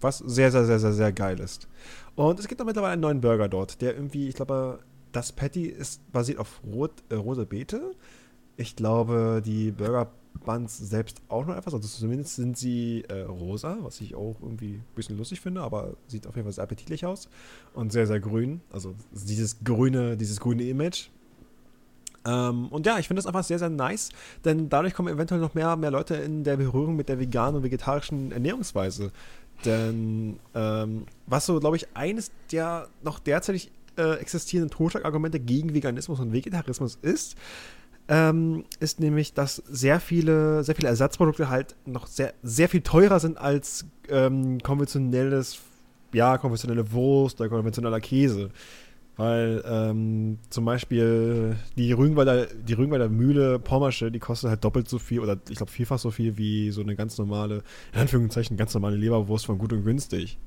[0.01, 1.67] Was sehr, sehr, sehr, sehr, sehr geil ist.
[2.15, 4.79] Und es gibt auch mittlerweile einen neuen Burger dort, der irgendwie, ich glaube,
[5.15, 7.91] das Patty ist basiert auf Rot, äh, rote Beete.
[8.57, 10.11] Ich glaube, die Burger
[10.43, 11.73] Buns selbst auch noch etwas.
[11.73, 15.95] Also zumindest sind sie äh, rosa, was ich auch irgendwie ein bisschen lustig finde, aber
[16.07, 17.29] sieht auf jeden Fall sehr appetitlich aus.
[17.73, 18.61] Und sehr, sehr grün.
[18.71, 21.09] Also dieses grüne, dieses grüne Image.
[22.25, 24.09] Ähm, und ja, ich finde das einfach sehr, sehr nice,
[24.43, 27.63] denn dadurch kommen eventuell noch mehr, mehr Leute in der Berührung mit der veganen und
[27.63, 29.11] vegetarischen Ernährungsweise.
[29.63, 36.19] Denn ähm, was so, glaube ich, eines der noch derzeitig äh, existierenden Totschlagargumente gegen Veganismus
[36.19, 37.35] und Vegetarismus ist,
[38.07, 43.19] ähm, ist nämlich, dass sehr viele, sehr viele Ersatzprodukte halt noch sehr, sehr viel teurer
[43.19, 45.59] sind als ähm, konventionelles,
[46.13, 48.51] ja, konventionelle Wurst oder konventioneller Käse.
[49.17, 54.99] Weil ähm, zum Beispiel die Rügenwalder, die Rügenwalder Mühle Pommersche, die kostet halt doppelt so
[54.99, 58.73] viel oder ich glaube vielfach so viel wie so eine ganz normale, in Anführungszeichen, ganz
[58.73, 60.37] normale Leberwurst von gut und günstig.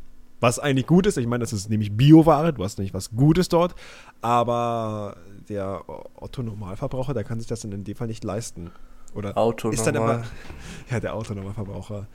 [0.41, 3.49] Was eigentlich gut ist, ich meine, das ist nämlich Bioware, du hast nämlich was Gutes
[3.49, 3.75] dort,
[4.21, 5.17] aber
[5.49, 5.83] der
[6.17, 8.71] Otto-Normalverbraucher, der kann sich das in dem Fall nicht leisten.
[9.15, 10.23] Oder Auto ist dann immer,
[10.91, 12.07] ja, der Autonormalverbraucher.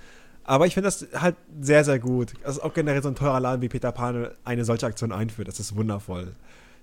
[0.46, 2.34] Aber ich finde das halt sehr, sehr gut.
[2.44, 5.48] Also auch generell so ein teurer Laden wie Peter Pan eine solche Aktion einführt.
[5.48, 6.34] Das ist wundervoll.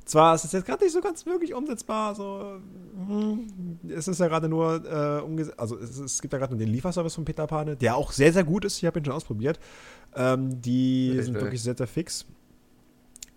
[0.04, 2.60] Zwar ist es jetzt gerade nicht so ganz wirklich umsetzbar, so
[3.06, 6.72] hm, es ist ja gerade nur äh, also es, es, gibt ja gerade nur den
[6.72, 8.78] Lieferservice von Peter Pane, der auch sehr, sehr gut ist.
[8.78, 9.60] Ich habe ihn schon ausprobiert.
[10.16, 11.26] Ähm, die Richtig.
[11.26, 12.26] sind wirklich sehr, sehr fix.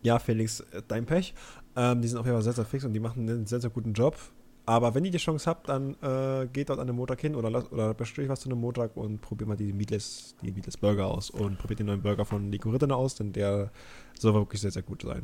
[0.01, 1.33] Ja, Felix, äh, dein Pech.
[1.75, 3.69] Ähm, die sind auf jeden Fall sehr, sehr fix und die machen einen sehr, sehr
[3.69, 4.17] guten Job.
[4.65, 7.71] Aber wenn ihr die Chance habt, dann äh, geht dort an den Montag hin oder,
[7.71, 11.29] oder bestellt was zu einem Montag und probiert mal die Meatless, die Meatless Burger aus
[11.29, 13.71] und probiert den neuen Burger von Nico Rittner aus, denn der
[14.17, 15.23] soll wirklich sehr, sehr gut sein.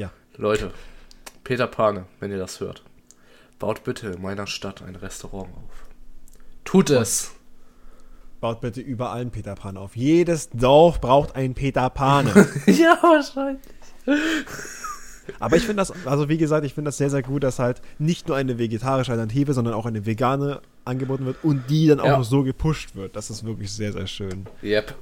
[0.00, 0.10] Ja.
[0.38, 0.70] Leute,
[1.44, 2.82] Peter Pane, wenn ihr das hört,
[3.58, 5.88] baut bitte in meiner Stadt ein Restaurant auf.
[6.64, 7.32] Tut es!
[8.40, 9.94] Baut bitte überall einen Peter Pan auf.
[9.94, 12.30] Jedes Dorf braucht einen Peter Pane.
[12.66, 13.60] ja, wahrscheinlich.
[15.38, 17.82] Aber ich finde das, also wie gesagt, ich finde das sehr, sehr gut, dass halt
[17.98, 22.06] nicht nur eine vegetarische Alternative, sondern auch eine vegane angeboten wird und die dann auch
[22.06, 22.16] ja.
[22.16, 23.14] noch so gepusht wird.
[23.14, 24.46] Das ist wirklich sehr, sehr schön.
[24.62, 24.94] Yep.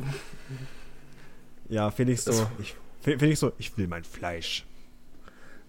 [1.69, 4.65] Ja, Felix so, ich, Felix so, ich will mein Fleisch.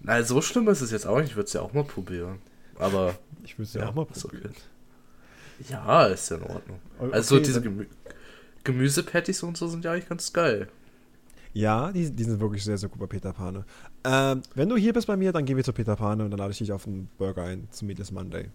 [0.01, 1.29] Nein, so schlimm ist es jetzt auch nicht.
[1.29, 2.39] Ich würde es ja auch mal probieren.
[2.77, 3.15] Aber.
[3.43, 4.53] Ich würde es ja, ja, auch mal probieren.
[5.69, 6.79] Ja, ist ja in Ordnung.
[6.99, 7.85] Okay, also so diese Gemü
[8.63, 10.67] Gemüsepatties und so sind ja eigentlich ganz geil.
[11.53, 13.65] Ja, die, die sind wirklich sehr, sehr gut bei Peter Pane.
[14.03, 16.37] Ähm, wenn du hier bist bei mir, dann gehen wir zu Peter Pane und dann
[16.37, 18.49] lade ich dich auf einen Burger ein zum Meatless Monday.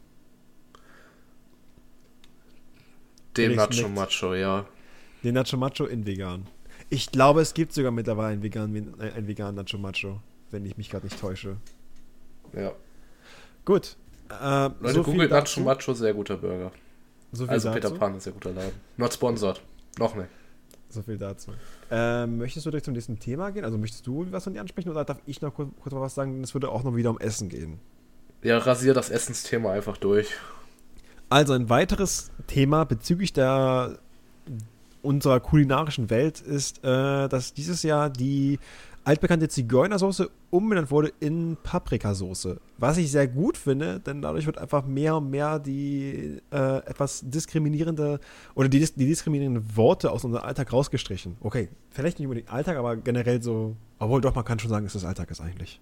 [3.37, 4.67] Den Nacho Macho, ja.
[5.25, 6.47] Den Nacho Macho in vegan.
[6.91, 10.21] Ich glaube, es gibt sogar mittlerweile einen veganen, einen veganen Nacho Macho,
[10.55, 11.57] wenn ich mich gerade nicht täusche.
[12.55, 12.73] Ja.
[13.65, 13.97] Gut.
[14.31, 16.71] Äh, Leute, so googelt Nacho Macho, sehr guter Burger.
[17.33, 17.81] So also dazu?
[17.81, 18.73] Peter Pan ist sehr guter Laden.
[18.97, 19.61] Not sponsored.
[19.99, 20.29] Noch nicht.
[20.89, 21.51] So viel dazu.
[21.91, 23.65] Ähm, möchtest du direkt zum nächsten Thema gehen?
[23.65, 26.15] Also möchtest du was von dir ansprechen oder darf ich noch kurz, kurz mal was
[26.15, 26.43] sagen?
[26.43, 27.81] Es würde auch noch wieder um Essen gehen.
[28.43, 30.29] Ja, rasier das Essensthema einfach durch.
[31.29, 33.99] Also ein weiteres Thema bezüglich der
[35.03, 38.59] unserer kulinarischen Welt ist, äh, dass dieses Jahr die
[39.05, 42.61] altbekannte Zigeunersoße umbenannt wurde in Paprikasoße.
[42.79, 47.23] Was ich sehr gut finde, denn dadurch wird einfach mehr und mehr die äh, etwas
[47.25, 48.19] diskriminierende
[48.55, 51.37] oder die, die diskriminierenden Worte aus unserem Alltag rausgestrichen.
[51.41, 54.95] Okay, vielleicht nicht unbedingt Alltag, aber generell so, obwohl doch, man kann schon sagen, dass
[54.95, 55.81] das Alltag ist eigentlich.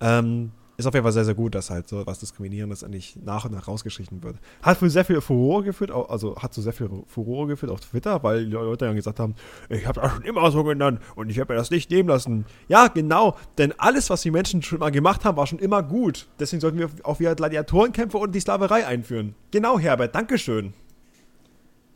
[0.00, 3.44] Ähm, ist auf jeden Fall sehr, sehr gut, dass halt so was Diskriminierendes eigentlich nach
[3.44, 4.36] und nach rausgestrichen wird.
[4.62, 8.22] Hat für sehr viel Furore geführt, also hat zu sehr viel Furore geführt auf Twitter,
[8.22, 9.34] weil die Leute dann gesagt haben,
[9.68, 12.46] ich habe das schon immer so genannt und ich habe mir das nicht nehmen lassen.
[12.68, 16.28] Ja, genau, denn alles, was die Menschen schon mal gemacht haben, war schon immer gut.
[16.38, 19.34] Deswegen sollten wir auch wieder Gladiatorenkämpfe und die Sklaverei einführen.
[19.50, 20.74] Genau, Herbert, Dankeschön.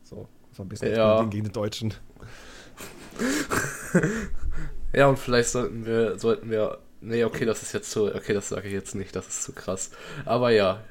[0.03, 0.27] So,
[0.57, 1.23] war ein bisschen ja.
[1.23, 1.93] gegen die Deutschen.
[4.93, 8.05] ja, und vielleicht sollten wir, sollten wir Nee, okay, das ist jetzt zu.
[8.15, 9.91] Okay, das sage ich jetzt nicht, das ist zu krass.
[10.25, 10.81] Aber ja.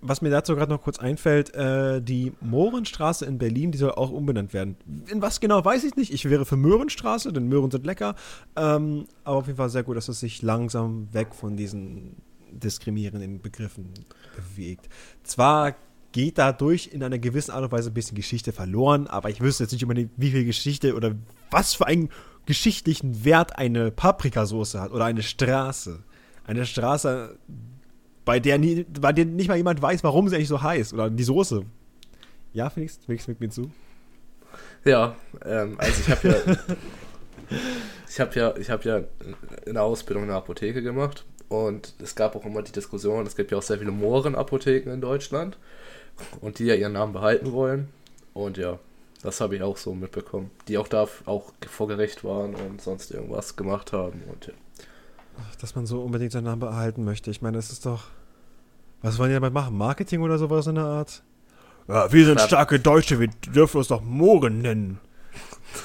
[0.00, 4.10] Was mir dazu gerade noch kurz einfällt, äh, die Mohrenstraße in Berlin, die soll auch
[4.10, 4.76] umbenannt werden.
[5.08, 6.12] In was genau, weiß ich nicht.
[6.12, 8.14] Ich wäre für Möhrenstraße, denn Möhren sind lecker.
[8.54, 12.16] Ähm, aber auf jeden Fall sehr gut, dass es sich langsam weg von diesen
[12.52, 13.92] diskriminierenden Begriffen
[14.36, 14.88] bewegt.
[15.24, 15.74] Zwar
[16.12, 19.64] geht dadurch in einer gewissen Art und Weise ein bisschen Geschichte verloren, aber ich wüsste
[19.64, 21.16] jetzt nicht unbedingt, wie viel Geschichte oder
[21.50, 22.10] was für einen
[22.46, 26.02] geschichtlichen Wert eine Paprikasauce hat oder eine Straße.
[26.44, 27.36] Eine Straße,
[28.24, 31.10] bei der, nie, bei der nicht mal jemand weiß, warum sie eigentlich so heißt oder
[31.10, 31.64] die Soße.
[32.52, 33.70] Ja, Felix, Felix mit mir zu.
[34.84, 36.56] Ja, ähm, also ich habe ja,
[38.08, 39.00] ich habe ja, ich habe ja
[39.66, 43.50] in der Ausbildung eine Apotheke gemacht und es gab auch immer die Diskussion, es gibt
[43.50, 45.58] ja auch sehr viele Mohrenapotheken in Deutschland
[46.40, 47.88] und die ja ihren Namen behalten wollen.
[48.32, 48.78] Und ja,
[49.26, 50.50] das habe ich auch so mitbekommen.
[50.68, 54.22] Die auch da auch vor Gericht waren und sonst irgendwas gemacht haben.
[54.32, 54.52] Und ja.
[55.60, 57.30] Dass man so unbedingt seinen Namen behalten möchte.
[57.30, 58.04] Ich meine, es ist doch.
[59.02, 59.76] Was wollen die damit machen?
[59.76, 61.22] Marketing oder sowas in der Art?
[61.88, 65.00] Ja, wir sind starke Deutsche, wir dürfen uns doch Mohren nennen.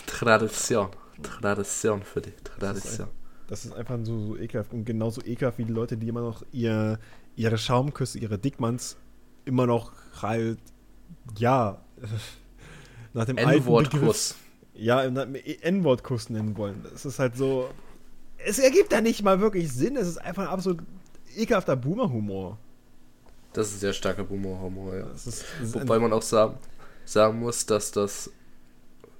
[0.05, 0.89] Tradition.
[1.21, 3.07] Tradition für die Tradition.
[3.47, 4.71] Das ist, einfach so, so ekelhaft.
[4.71, 6.99] Und genauso ekelhaft wie die Leute, die immer noch ihr,
[7.35, 8.97] ihre Schaumküsse, ihre Dickmanns
[9.45, 10.59] immer noch halt,
[11.37, 11.81] ja,
[13.13, 14.35] nach dem N-Wort-Kuss.
[14.73, 16.83] Ja, N-Wort-Kuss nennen wollen.
[16.91, 17.69] Das ist halt so.
[18.37, 19.95] Es ergibt da nicht mal wirklich Sinn.
[19.95, 20.81] Es ist einfach ein absolut
[21.35, 22.57] ekelhafter Boomer-Humor.
[23.53, 25.05] Das ist sehr starker Boomer-Humor, ja.
[25.05, 26.57] Das ist, das Wobei man auch sagen,
[27.05, 28.31] sagen muss, dass das.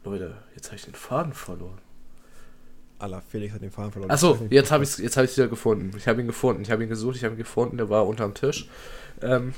[0.04, 1.80] Leute, jetzt habe ich den Faden verloren.
[2.98, 4.12] Allah, Felix hat den Faden verloren.
[4.12, 5.92] Achso, jetzt habe ich es hab wieder gefunden.
[5.98, 6.62] Ich habe ihn gefunden.
[6.62, 7.78] Ich habe ihn gesucht, ich habe ihn gefunden.
[7.78, 8.70] Der war unterm Tisch.
[9.22, 9.54] Ähm,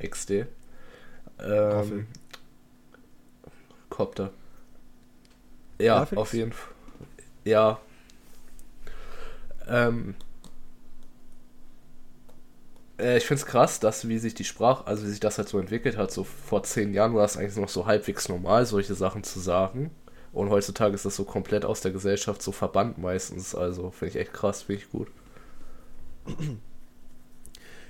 [0.00, 0.46] XD.
[1.40, 2.06] Ähm,
[3.88, 4.30] Kopter.
[5.78, 6.72] Ja, ja auf jeden Fall.
[7.44, 7.80] Ja.
[9.66, 10.14] Ähm,
[12.98, 15.48] äh, ich finde es krass, dass wie sich die Sprache, also wie sich das halt
[15.48, 18.94] so entwickelt hat, so vor zehn Jahren war es eigentlich noch so halbwegs normal, solche
[18.94, 19.90] Sachen zu sagen.
[20.32, 23.54] Und heutzutage ist das so komplett aus der Gesellschaft so verbannt meistens.
[23.54, 25.08] Also finde ich echt krass, finde ich gut.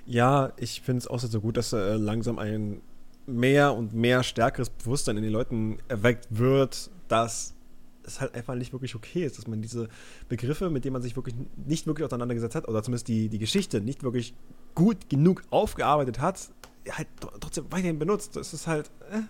[0.07, 2.81] Ja, ich finde es auch so gut, dass äh, langsam ein
[3.29, 7.55] mehr und mehr stärkeres Bewusstsein in den Leuten erweckt wird, dass
[8.03, 9.89] es halt einfach nicht wirklich okay ist, dass man diese
[10.29, 13.81] Begriffe, mit denen man sich wirklich nicht wirklich auseinandergesetzt hat, oder zumindest die, die Geschichte
[13.81, 14.35] nicht wirklich
[14.75, 16.51] gut genug aufgearbeitet hat,
[16.91, 17.09] halt
[17.41, 18.37] trotzdem weiterhin benutzt.
[18.37, 18.91] Das ist halt.
[19.11, 19.23] Äh,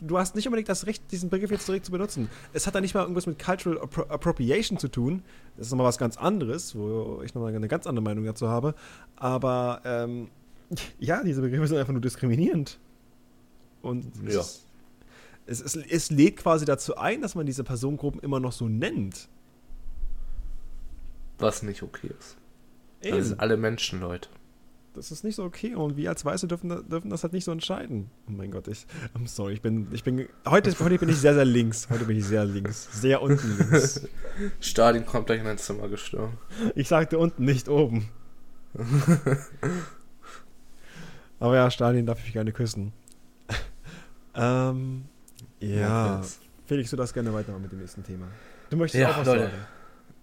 [0.00, 2.28] du hast nicht unbedingt das Recht, diesen Begriff jetzt direkt zu benutzen.
[2.52, 5.22] Es hat da nicht mal irgendwas mit Cultural Appro Appropriation zu tun.
[5.56, 8.74] Das ist nochmal was ganz anderes, wo ich nochmal eine ganz andere Meinung dazu habe.
[9.16, 10.28] Aber ähm,
[10.98, 12.78] ja, diese Begriffe sind einfach nur diskriminierend.
[13.82, 14.40] Und ja.
[14.40, 14.62] es,
[15.46, 19.28] es, es lädt quasi dazu ein, dass man diese Personengruppen immer noch so nennt.
[21.38, 22.36] Was nicht okay ist.
[23.02, 23.16] Eben.
[23.16, 24.28] Das sind alle Menschen, Leute
[24.94, 27.52] das ist nicht so okay und wir als Weiße dürfen, dürfen das halt nicht so
[27.52, 28.10] entscheiden.
[28.28, 31.34] Oh mein Gott, ich, I'm sorry, ich bin, ich bin, heute, heute bin ich sehr,
[31.34, 31.88] sehr links.
[31.90, 32.88] Heute bin ich sehr links.
[32.92, 34.06] Sehr unten links.
[34.60, 36.36] Stalin kommt gleich in dein Zimmer gestürmt.
[36.74, 38.08] Ich sagte unten, nicht oben.
[41.38, 42.92] Aber ja, Stalin darf ich gerne küssen.
[44.34, 45.04] Ähm,
[45.60, 46.22] ja.
[46.66, 48.26] Felix, du darfst gerne weitermachen mit dem nächsten Thema.
[48.70, 49.42] Du möchtest ja, auch was Leute.
[49.42, 49.66] sagen.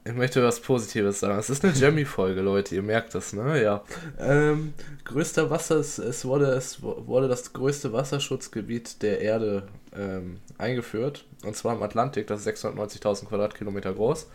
[0.05, 1.38] Ich möchte was Positives sagen.
[1.38, 2.76] Es ist eine Jammy-Folge, Leute.
[2.76, 3.62] Ihr merkt das, ne?
[3.62, 3.84] Ja.
[4.18, 11.26] Ähm, größter Wasser, es wurde, es wurde das größte Wasserschutzgebiet der Erde ähm, eingeführt.
[11.43, 12.28] Und zwar im Atlantik.
[12.28, 14.28] Das ist 690.000 Quadratkilometer groß.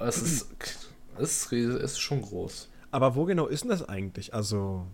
[0.00, 0.48] Es ist,
[1.18, 2.68] es ist, es ist schon groß.
[2.90, 4.34] Aber wo genau ist denn das eigentlich?
[4.34, 4.86] Also.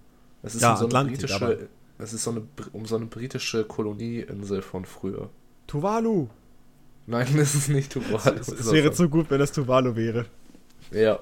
[0.42, 4.62] Es ist ja, so Atlantik, britische, es ist so eine, um so eine britische Kolonieinsel
[4.62, 5.30] von früher.
[5.66, 6.28] Tuvalu.
[7.06, 8.38] Nein, das ist nicht Tuvalu.
[8.38, 10.26] Es, es wäre zu gut, wenn das Tuvalu wäre.
[10.90, 11.18] Ja.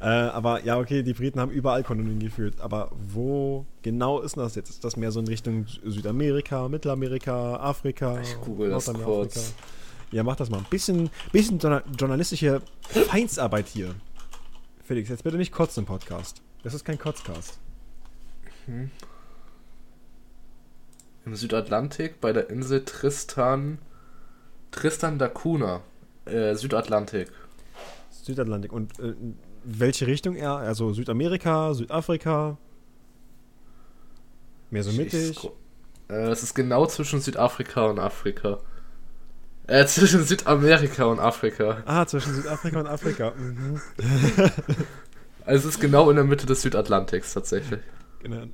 [0.00, 2.60] Äh, aber ja, okay, die Briten haben überall Kolonien geführt.
[2.60, 4.70] Aber wo genau ist das jetzt?
[4.70, 8.20] Ist das mehr so in Richtung Südamerika, Mittelamerika, Afrika?
[8.20, 9.54] Ich google das kurz.
[10.10, 10.58] Ja, mach das mal.
[10.58, 11.58] Ein bisschen, bisschen
[11.98, 13.94] journalistische Feinsarbeit hier.
[14.84, 16.42] Felix, jetzt bitte nicht kotzen im Podcast.
[16.62, 17.58] Das ist kein Kotzcast.
[18.66, 18.90] Mhm.
[21.24, 23.78] Im Südatlantik bei der Insel Tristan
[24.72, 25.82] Tristan da Cunha,
[26.24, 27.28] äh, Südatlantik.
[28.10, 28.72] Südatlantik.
[28.72, 29.14] Und äh,
[29.64, 30.56] welche Richtung eher?
[30.56, 32.58] Also Südamerika, Südafrika?
[34.70, 35.44] Mehr so mittig?
[36.08, 38.58] Äh, das ist genau zwischen Südafrika und Afrika.
[39.66, 41.82] Äh, zwischen Südamerika und Afrika.
[41.84, 43.32] Ah, zwischen Südafrika und Afrika.
[43.36, 43.80] Mhm.
[45.44, 47.80] also es ist genau in der Mitte des Südatlantiks tatsächlich.
[48.20, 48.46] Genau.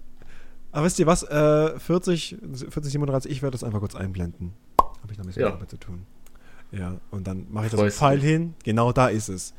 [0.72, 1.22] Aber wisst ihr was?
[1.22, 2.38] Äh, 40,
[2.68, 4.52] 40, 37, ich werde das einfach kurz einblenden.
[4.78, 5.52] Habe ich noch ein bisschen ja.
[5.52, 6.06] Arbeit zu tun.
[6.70, 8.54] Ja, und dann mache ich da so einen Pfeil hin.
[8.64, 9.54] Genau da ist es.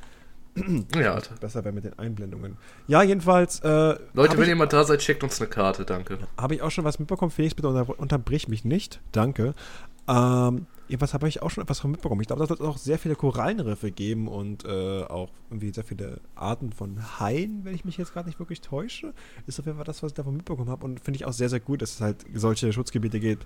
[0.96, 1.20] Ja.
[1.40, 2.58] Besser wäre mit den Einblendungen.
[2.88, 3.60] Ja, jedenfalls.
[3.62, 6.20] Äh, Leute, wenn ich, jemand da seid, schickt uns eine Karte, danke.
[6.38, 7.32] Habe ich auch schon was mitbekommen?
[7.32, 9.00] Felix, bitte unter, unterbrich mich nicht.
[9.12, 9.54] Danke.
[10.08, 12.20] Ähm, jedenfalls habe ich auch schon etwas davon mitbekommen.
[12.22, 15.84] Ich glaube, da wird es auch sehr viele Korallenriffe geben und äh, auch irgendwie sehr
[15.84, 19.14] viele Arten von Haien, wenn ich mich jetzt gerade nicht wirklich täusche.
[19.48, 20.86] Ist auf jeden Fall das, was ich davon mitbekommen habe.
[20.86, 23.46] Und finde ich auch sehr, sehr gut, dass es halt solche Schutzgebiete gibt.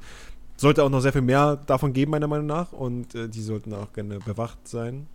[0.56, 2.72] Sollte auch noch sehr viel mehr davon geben, meiner Meinung nach.
[2.72, 5.08] Und äh, die sollten auch gerne bewacht sein.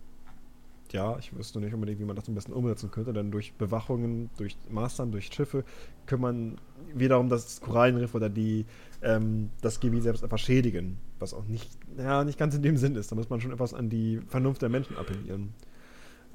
[0.91, 4.29] Ja, ich wüsste nicht unbedingt, wie man das am besten umsetzen könnte, denn durch Bewachungen,
[4.37, 5.63] durch Maßnahmen, durch Schiffe
[6.07, 6.57] kümmern
[6.93, 8.65] wiederum das Korallenriff oder die,
[9.03, 10.97] ähm, das Gebiet selbst einfach schädigen.
[11.19, 13.11] Was auch nicht, ja, nicht ganz in dem Sinn ist.
[13.11, 15.53] Da muss man schon etwas an die Vernunft der Menschen appellieren.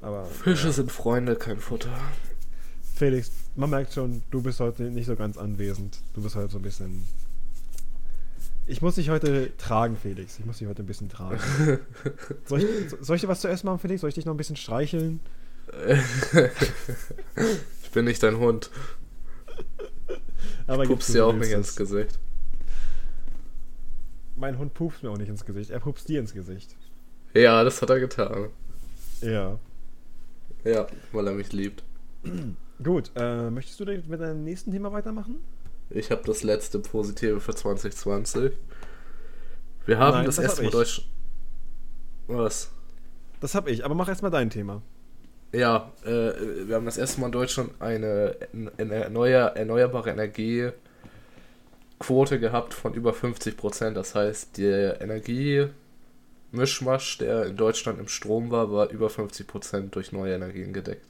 [0.00, 0.24] Aber.
[0.26, 1.90] Fische sind Freunde, kein Futter.
[2.94, 6.00] Felix, man merkt schon, du bist heute nicht so ganz anwesend.
[6.14, 7.02] Du bist heute so ein bisschen.
[8.66, 10.38] Ich muss dich heute tragen, Felix.
[10.38, 11.38] Ich muss dich heute ein bisschen tragen.
[12.44, 12.66] soll, ich,
[13.00, 14.00] soll ich dir was zu essen machen, Felix?
[14.00, 15.20] Soll ich dich noch ein bisschen streicheln?
[17.82, 18.70] ich bin nicht dein Hund.
[20.66, 22.18] Aber ich pupst dir auch nicht ins Gesicht.
[24.36, 25.70] Mein Hund pupst mir auch nicht ins Gesicht.
[25.70, 26.74] Er pupst dir ins Gesicht.
[27.34, 28.48] Ja, das hat er getan.
[29.20, 29.58] Ja.
[30.64, 31.84] Ja, weil er mich liebt.
[32.82, 35.36] Gut, äh, möchtest du mit deinem nächsten Thema weitermachen?
[35.90, 38.52] Ich habe das letzte Positive für 2020.
[39.86, 41.08] Wir haben Nein, das, das erste Mal Deutsch.
[42.26, 42.70] Was?
[43.40, 44.82] Das habe ich, aber mach erstmal dein Thema.
[45.52, 46.32] Ja, äh,
[46.66, 48.36] wir haben das erste Mal in Deutschland eine,
[48.76, 53.96] eine erneuer, erneuerbare Energiequote gehabt von über 50 Prozent.
[53.96, 60.10] Das heißt, der Energiemischmasch, der in Deutschland im Strom war, war über 50 Prozent durch
[60.10, 61.06] neue Energien gedeckt.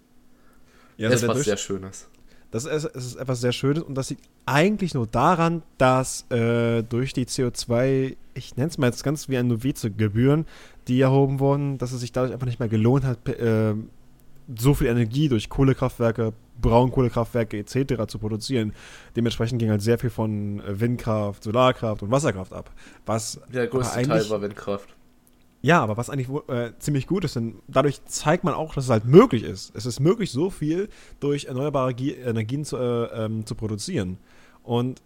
[0.96, 2.06] Ja, also das ist was sehr Schönes.
[2.50, 6.82] Das ist, das ist etwas sehr Schönes und das liegt eigentlich nur daran, dass äh,
[6.82, 10.46] durch die CO2, ich nenne es mal jetzt ganz wie ein Novize-Gebühren,
[10.86, 13.74] die erhoben wurden, dass es sich dadurch einfach nicht mehr gelohnt hat, äh,
[14.56, 18.06] so viel Energie durch Kohlekraftwerke, Braunkohlekraftwerke etc.
[18.06, 18.72] zu produzieren.
[19.16, 22.70] Dementsprechend ging halt sehr viel von Windkraft, Solarkraft und Wasserkraft ab.
[23.06, 24.93] Was der größte Teil war Windkraft.
[25.64, 28.90] Ja, aber was eigentlich äh, ziemlich gut ist, denn dadurch zeigt man auch, dass es
[28.90, 29.74] halt möglich ist.
[29.74, 30.90] Es ist möglich, so viel
[31.20, 34.18] durch erneuerbare G Energien zu, äh, ähm, zu produzieren.
[34.62, 35.00] Und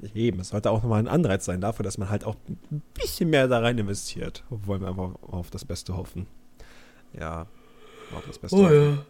[0.00, 2.80] äh, eben, es sollte auch nochmal ein Anreiz sein dafür, dass man halt auch ein
[2.94, 4.44] bisschen mehr da rein investiert.
[4.48, 6.26] Wollen wir einfach auf das Beste hoffen.
[7.12, 7.42] Ja,
[8.16, 9.00] auf das Beste oh, hoffen.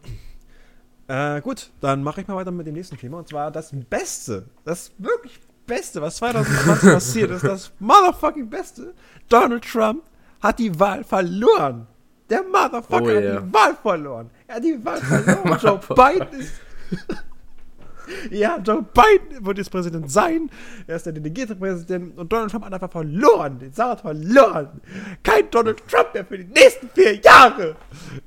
[1.09, 1.37] Ja.
[1.37, 3.19] Äh, gut, dann mache ich mal weiter mit dem nächsten Thema.
[3.19, 8.95] Und zwar das Beste, das wirklich Beste, was 2020 passiert ist, das motherfucking Beste.
[9.29, 10.03] Donald Trump
[10.41, 11.87] hat die Wahl verloren.
[12.31, 13.37] Der Motherfucker oh, yeah.
[13.37, 14.31] hat die Wahl verloren.
[14.47, 15.59] Er hat die Wahl verloren.
[15.63, 16.53] Joe Biden ist.
[18.31, 20.51] ja, Joe Biden wird jetzt Präsident sein.
[20.87, 23.59] Er ist der delegierte Präsident und Donald Trump hat einfach verloren.
[23.59, 24.81] Den Sarat verloren.
[25.23, 27.77] Kein Donald Trump mehr für die nächsten vier Jahre.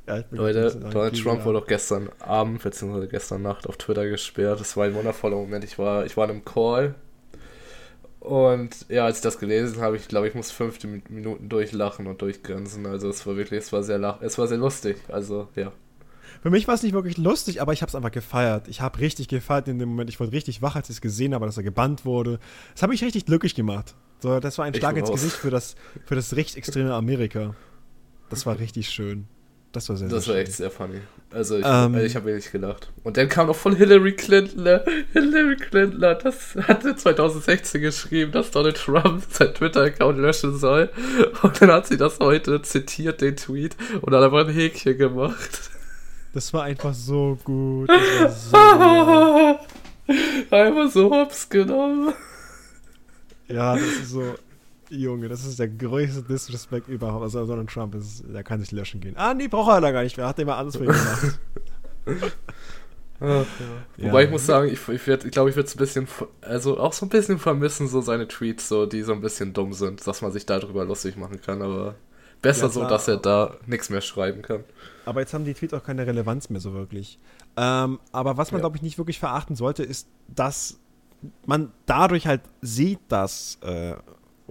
[0.08, 3.08] Ja, Leute, Donald Trump wurde auch gestern Abend bzw.
[3.08, 4.60] gestern Nacht auf Twitter gesperrt.
[4.60, 5.64] Das war ein wundervoller Moment.
[5.64, 6.96] Ich war, ich war in einem Call
[8.22, 10.78] und ja, als ich das gelesen habe, ich glaube, ich muss fünf
[11.10, 12.86] Minuten durchlachen und durchgrinsen.
[12.86, 14.98] Also es war wirklich, es war sehr lach, es war sehr lustig.
[15.08, 15.72] Also ja.
[16.44, 18.68] Für mich war es nicht wirklich lustig, aber ich habe es einfach gefeiert.
[18.68, 20.08] Ich habe richtig gefeiert in dem Moment.
[20.12, 22.40] Ich wurde richtig wach, als ich es gesehen habe, dass er gebannt wurde.
[22.74, 23.96] Das habe mich richtig glücklich gemacht.
[24.20, 27.56] So, das war ein Schlag ins Gesicht für das, für das rechtsextreme Amerika.
[28.30, 29.28] Das war richtig schön.
[29.72, 31.00] Das war sehr, Das war echt sehr funny.
[31.30, 32.92] Also ich, ähm, ich habe wirklich gelacht.
[33.04, 34.82] Und dann kam noch von Hillary Clinton.
[35.14, 40.90] Hillary Clinton das hatte 2016 geschrieben, dass Donald Trump sein Twitter-Account löschen soll.
[41.42, 45.72] Und dann hat sie das heute zitiert, den Tweet, und hat einfach ein Häkchen gemacht.
[46.34, 47.90] Das war einfach so gut.
[47.90, 49.60] Das war
[50.50, 52.14] so einfach so hops genommen.
[53.48, 54.36] Ja, das ist so.
[54.92, 57.24] Junge, das ist der größte Disrespect überhaupt.
[57.24, 59.16] Also Donald Trump ist, der kann sich löschen gehen.
[59.16, 60.28] Ah, nee, braucht er da gar nicht mehr.
[60.28, 61.40] Hat immer alles für ihn gemacht.
[63.24, 63.46] Ach,
[63.98, 64.06] ja.
[64.08, 64.26] Wobei ja.
[64.26, 66.08] ich muss sagen, ich, ich, ich glaube, ich würde es ein bisschen,
[66.42, 69.74] also auch so ein bisschen vermissen, so seine Tweets, so, die so ein bisschen dumm
[69.74, 71.96] sind, dass man sich darüber lustig machen kann, aber
[72.42, 74.64] besser ja, so, dass er da nichts mehr schreiben kann.
[75.06, 77.20] Aber jetzt haben die Tweets auch keine Relevanz mehr so wirklich.
[77.56, 78.64] Ähm, aber was man, ja.
[78.64, 80.80] glaube ich, nicht wirklich verachten sollte, ist, dass
[81.46, 83.94] man dadurch halt sieht, dass äh,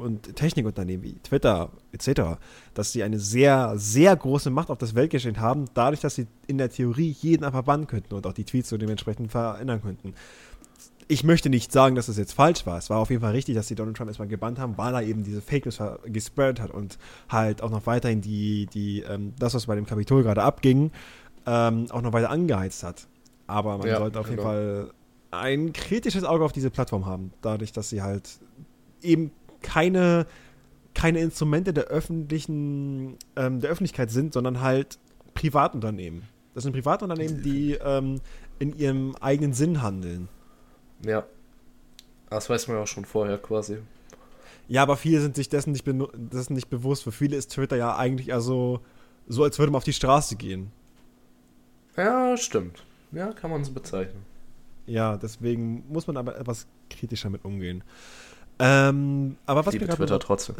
[0.00, 2.38] und Technikunternehmen wie Twitter etc.,
[2.74, 6.58] dass sie eine sehr, sehr große Macht auf das Weltgeschehen haben, dadurch, dass sie in
[6.58, 10.14] der Theorie jeden einfach bannen könnten und auch die Tweets so dementsprechend verändern könnten.
[11.08, 12.78] Ich möchte nicht sagen, dass das jetzt falsch war.
[12.78, 15.02] Es war auf jeden Fall richtig, dass sie Donald Trump erstmal gebannt haben, weil er
[15.02, 16.98] eben diese Fake News gespreadet hat und
[17.28, 20.92] halt auch noch weiterhin die, die, ähm, das, was bei dem Kapitol gerade abging,
[21.46, 23.08] ähm, auch noch weiter angeheizt hat.
[23.48, 24.42] Aber man ja, sollte auf genau.
[24.42, 24.90] jeden Fall
[25.30, 28.28] ein kritisches Auge auf diese Plattform haben, dadurch, dass sie halt
[29.02, 29.32] eben
[29.62, 30.26] keine,
[30.94, 34.98] keine Instrumente der öffentlichen, ähm, der Öffentlichkeit sind, sondern halt
[35.34, 36.22] Privatunternehmen.
[36.54, 38.20] Das sind Privatunternehmen, die ähm,
[38.58, 40.28] in ihrem eigenen Sinn handeln.
[41.04, 41.24] Ja.
[42.28, 43.78] Das weiß man ja auch schon vorher quasi.
[44.68, 47.02] Ja, aber viele sind sich dessen nicht, dessen nicht bewusst.
[47.02, 48.80] Für viele ist Twitter ja eigentlich also
[49.26, 50.70] so, als würde man auf die Straße gehen.
[51.96, 52.84] Ja, stimmt.
[53.12, 54.22] Ja, kann man so bezeichnen.
[54.86, 57.82] Ja, deswegen muss man aber etwas kritischer mit umgehen.
[58.60, 60.56] Ähm, aber was Liebe Twitter trotzdem.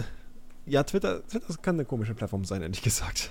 [0.67, 3.31] Ja, Twitter, Twitter kann eine komische Plattform sein, ehrlich gesagt.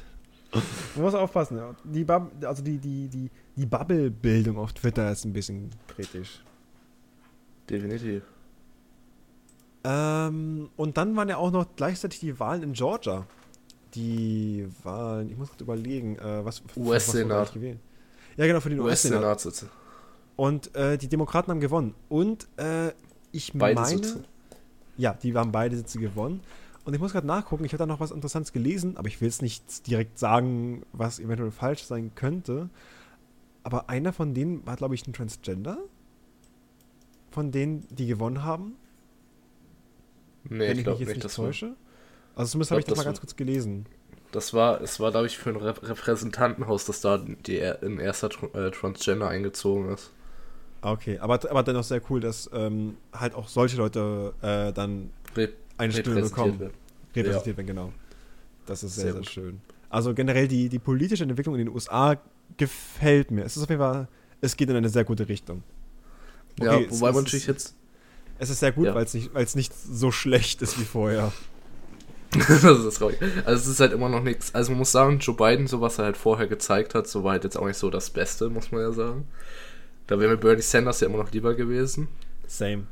[0.51, 1.59] Man muss aufpassen.
[1.83, 6.43] Die, Bub also die, die, die, die Bubble-Bildung auf Twitter ist ein bisschen kritisch.
[7.69, 8.23] Definitiv.
[9.83, 13.25] Ähm, und dann waren ja auch noch gleichzeitig die Wahlen in Georgia.
[13.95, 16.61] Die Wahlen, ich muss gerade überlegen, äh, was.
[16.75, 17.53] US-Senat.
[18.37, 19.45] Ja, genau, für den US-Senat.
[19.45, 19.65] US
[20.39, 21.95] und äh, die Demokraten haben gewonnen.
[22.07, 22.93] Und äh,
[23.33, 23.87] ich beide meine.
[23.87, 24.23] Sitze.
[24.99, 26.41] Ja, die haben beide Sitze gewonnen.
[26.83, 29.29] Und ich muss gerade nachgucken, ich habe da noch was Interessantes gelesen, aber ich will
[29.29, 32.69] es nicht direkt sagen, was eventuell falsch sein könnte.
[33.63, 35.77] Aber einer von denen war, glaube ich, ein Transgender.
[37.31, 38.75] Von denen, die gewonnen haben.
[40.43, 41.75] Nee, Wenn ich, ich glaube nicht, nicht täusche.
[42.35, 43.85] Also zumindest habe ich das, das mal ganz kurz gelesen.
[44.33, 48.71] Das war, es war, glaube ich, für ein Repräsentantenhaus, dass da die, ein erster äh,
[48.71, 50.11] Transgender eingezogen ist.
[50.81, 55.49] Okay, aber, aber dennoch sehr cool, dass ähm, halt auch solche Leute äh, dann Re
[55.77, 56.59] eine Stimme bekommen.
[56.59, 56.73] Werden.
[57.15, 57.93] Repräsentiert werden, genau.
[58.65, 59.61] Das ist sehr, sehr, sehr schön.
[59.89, 62.17] Also generell die, die politische Entwicklung in den USA
[62.57, 63.43] gefällt mir.
[63.43, 64.07] Es ist auf jeden Fall,
[64.41, 65.63] es geht in eine sehr gute Richtung.
[66.59, 67.75] Okay, ja, wobei man natürlich jetzt.
[68.37, 68.95] Es ist sehr gut, ja.
[68.95, 71.33] weil es nicht, nicht so schlecht ist wie vorher.
[72.31, 73.17] das ist traurig.
[73.43, 74.53] Also es ist halt immer noch nichts.
[74.53, 77.31] Also man muss sagen, Joe Biden, so was er halt vorher gezeigt hat, so war
[77.31, 79.27] halt jetzt auch nicht so das Beste, muss man ja sagen.
[80.09, 82.07] Da wäre mir Bernie Sanders ja immer noch lieber gewesen.
[82.47, 82.87] Same.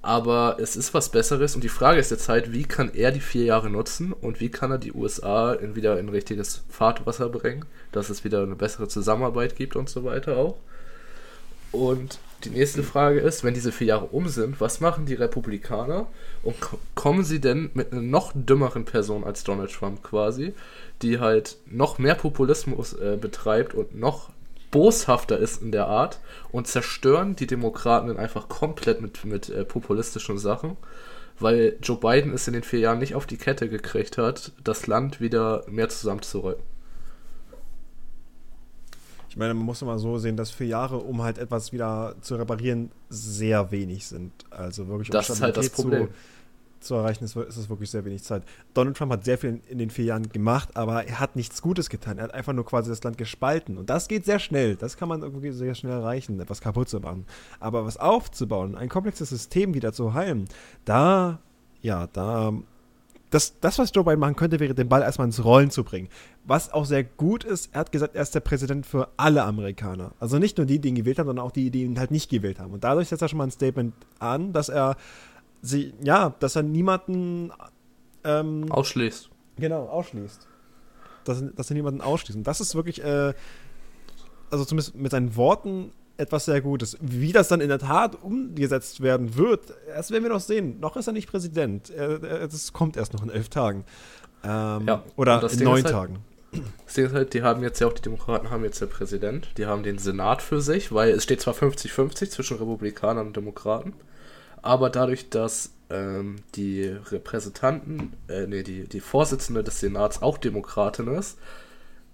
[0.00, 3.20] Aber es ist was Besseres und die Frage ist jetzt halt, wie kann er die
[3.20, 7.66] vier Jahre nutzen und wie kann er die USA in wieder in richtiges Fahrtwasser bringen,
[7.92, 10.56] dass es wieder eine bessere Zusammenarbeit gibt und so weiter auch.
[11.70, 16.06] Und die nächste Frage ist, wenn diese vier Jahre um sind, was machen die Republikaner
[16.42, 16.56] und
[16.94, 20.54] kommen sie denn mit einer noch dümmeren Person als Donald Trump quasi,
[21.02, 24.30] die halt noch mehr Populismus äh, betreibt und noch
[24.72, 26.18] boshafter ist in der Art
[26.50, 30.76] und zerstören die Demokraten dann einfach komplett mit, mit äh, populistischen Sachen,
[31.38, 34.88] weil Joe Biden es in den vier Jahren nicht auf die Kette gekriegt hat, das
[34.88, 36.64] Land wieder mehr zusammenzurücken.
[39.28, 42.34] Ich meine, man muss immer so sehen, dass vier Jahre, um halt etwas wieder zu
[42.36, 44.32] reparieren, sehr wenig sind.
[44.50, 46.08] Also wirklich um das ist halt das Problem.
[46.08, 46.12] Zu,
[46.82, 48.42] zu erreichen, ist, ist es wirklich sehr wenig Zeit.
[48.74, 51.62] Donald Trump hat sehr viel in, in, den vier Jahren gemacht, aber er hat nichts
[51.62, 52.18] Gutes getan.
[52.18, 53.78] Er hat einfach nur quasi das Land gespalten.
[53.78, 54.76] Und das geht sehr schnell.
[54.76, 57.26] Das kann man irgendwie sehr schnell erreichen, etwas kaputt zu machen.
[57.60, 60.46] Aber was aufzubauen, ein komplexes System wieder zu heilen,
[60.84, 61.40] da,
[61.80, 62.52] ja, da.
[63.30, 66.08] Das, das, was Joe Biden machen könnte, wäre den Ball erstmal ins Rollen zu bringen.
[66.44, 70.12] Was auch sehr gut ist, er hat gesagt, er ist der Präsident für alle Amerikaner.
[70.20, 72.28] Also nicht nur die, die ihn gewählt haben, sondern auch die, die ihn halt nicht
[72.28, 72.72] gewählt haben.
[72.74, 74.96] Und dadurch setzt er schon mal ein Statement an, dass er
[75.62, 77.50] sie, ja, dass er niemanden
[78.24, 79.30] ähm, ausschließt.
[79.56, 80.46] Genau, ausschließt.
[81.24, 82.36] Dass, dass er niemanden ausschließt.
[82.36, 83.32] Und das ist wirklich, äh,
[84.50, 86.98] also zumindest mit seinen Worten etwas sehr Gutes.
[87.00, 90.78] Wie das dann in der Tat umgesetzt werden wird, das werden wir noch sehen.
[90.80, 91.90] Noch ist er nicht Präsident.
[91.90, 93.84] Das kommt erst noch in elf Tagen.
[94.44, 96.18] Ähm, ja, oder in neun halt, Tagen.
[96.84, 99.48] Das Ding ist halt, die haben jetzt ja auch, die Demokraten haben jetzt ja Präsident,
[99.56, 103.94] die haben den Senat für sich, weil es steht zwar 50-50 zwischen Republikanern und Demokraten,
[104.62, 111.08] aber dadurch, dass ähm, die Repräsentanten, äh, nee, die, die Vorsitzende des Senats auch Demokratin
[111.08, 111.38] ist,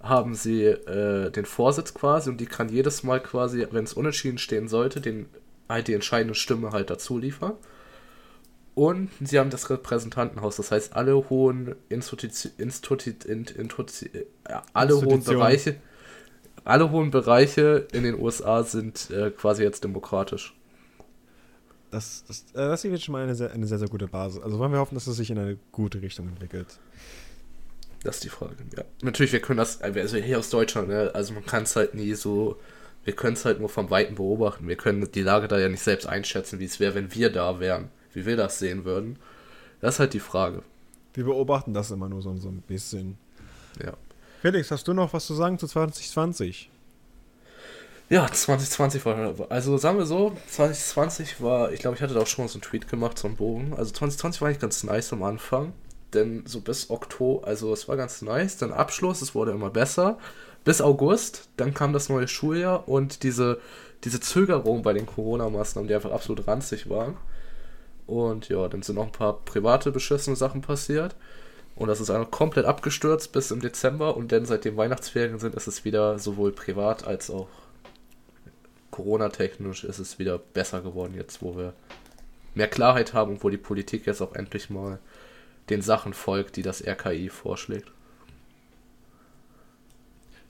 [0.02, 4.38] haben sie äh, den Vorsitz quasi und die kann jedes Mal quasi, wenn es unentschieden
[4.38, 5.26] stehen sollte, den,
[5.68, 7.52] halt die entscheidende Stimme halt dazu liefern.
[8.74, 14.24] Und sie haben das Repräsentantenhaus, das heißt alle hohen Instituti Instituti Instituti äh,
[14.72, 15.76] alle hohen Bereiche,
[16.64, 20.57] alle hohen Bereiche in den USA sind äh, quasi jetzt demokratisch
[21.90, 24.42] das, das, äh, das ist jetzt schon mal eine sehr, eine sehr, sehr gute Basis.
[24.42, 26.78] Also wollen wir hoffen, dass es sich in eine gute Richtung entwickelt.
[28.04, 28.84] Das ist die Frage, ja.
[29.02, 32.14] Natürlich, wir können das, also hier aus Deutschland, ne, also man kann es halt nie
[32.14, 32.60] so,
[33.04, 34.68] wir können es halt nur vom Weiten beobachten.
[34.68, 37.58] Wir können die Lage da ja nicht selbst einschätzen, wie es wäre, wenn wir da
[37.58, 39.18] wären, wie wir das sehen würden.
[39.80, 40.62] Das ist halt die Frage.
[41.14, 43.18] Wir beobachten das immer nur so, so ein bisschen.
[43.82, 43.94] Ja.
[44.42, 46.70] Felix, hast du noch was zu sagen zu 2020?
[48.10, 52.26] Ja, 2020 war, also sagen wir so, 2020 war, ich glaube, ich hatte da auch
[52.26, 53.74] schon mal so einen Tweet gemacht, so einen Bogen.
[53.76, 55.74] Also 2020 war eigentlich ganz nice am Anfang,
[56.14, 60.18] denn so bis Oktober, also es war ganz nice, dann Abschluss, es wurde immer besser.
[60.64, 63.60] Bis August, dann kam das neue Schuljahr und diese,
[64.04, 67.18] diese Zögerung bei den Corona-Maßnahmen, die einfach absolut ranzig waren.
[68.06, 71.14] Und ja, dann sind noch ein paar private beschissene Sachen passiert.
[71.76, 75.68] Und das ist einfach komplett abgestürzt bis im Dezember und dann seitdem Weihnachtsferien sind, ist
[75.68, 77.48] es wieder sowohl privat als auch
[78.98, 81.72] Corona-technisch ist es wieder besser geworden jetzt, wo wir
[82.56, 84.98] mehr Klarheit haben und wo die Politik jetzt auch endlich mal
[85.70, 87.92] den Sachen folgt, die das RKI vorschlägt.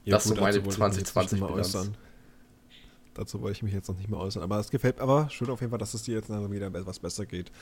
[0.07, 1.91] Ja, das ist so meine 2020 Bilanz.
[3.13, 4.43] Dazu wollte ich mich jetzt noch nicht mehr äußern.
[4.43, 7.01] Aber es gefällt mir aber schön auf jeden Fall, dass es dir jetzt wieder etwas
[7.01, 7.53] besser geht.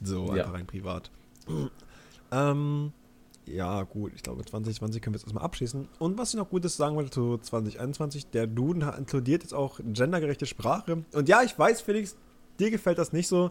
[0.00, 0.44] So, ja.
[0.44, 1.10] einfach rein privat.
[2.30, 2.92] ähm,
[3.46, 5.88] ja, gut, ich glaube, 2020 können wir jetzt erstmal abschließen.
[5.98, 10.46] Und was ich noch Gutes sagen wollte zu 2021, der Duden inkludiert jetzt auch gendergerechte
[10.46, 11.04] Sprache.
[11.12, 12.16] Und ja, ich weiß, Felix,
[12.58, 13.50] dir gefällt das nicht so.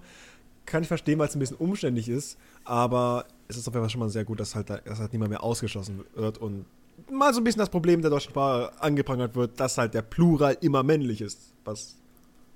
[0.66, 2.38] Kann ich verstehen, weil es ein bisschen umständlich ist.
[2.66, 5.30] Aber es ist auf jeden Fall schon mal sehr gut, dass halt, dass halt niemand
[5.30, 6.66] mehr ausgeschlossen wird und
[7.10, 10.58] mal so ein bisschen das Problem der deutschen Sprache angeprangert wird, dass halt der Plural
[10.62, 11.54] immer männlich ist.
[11.64, 11.96] Was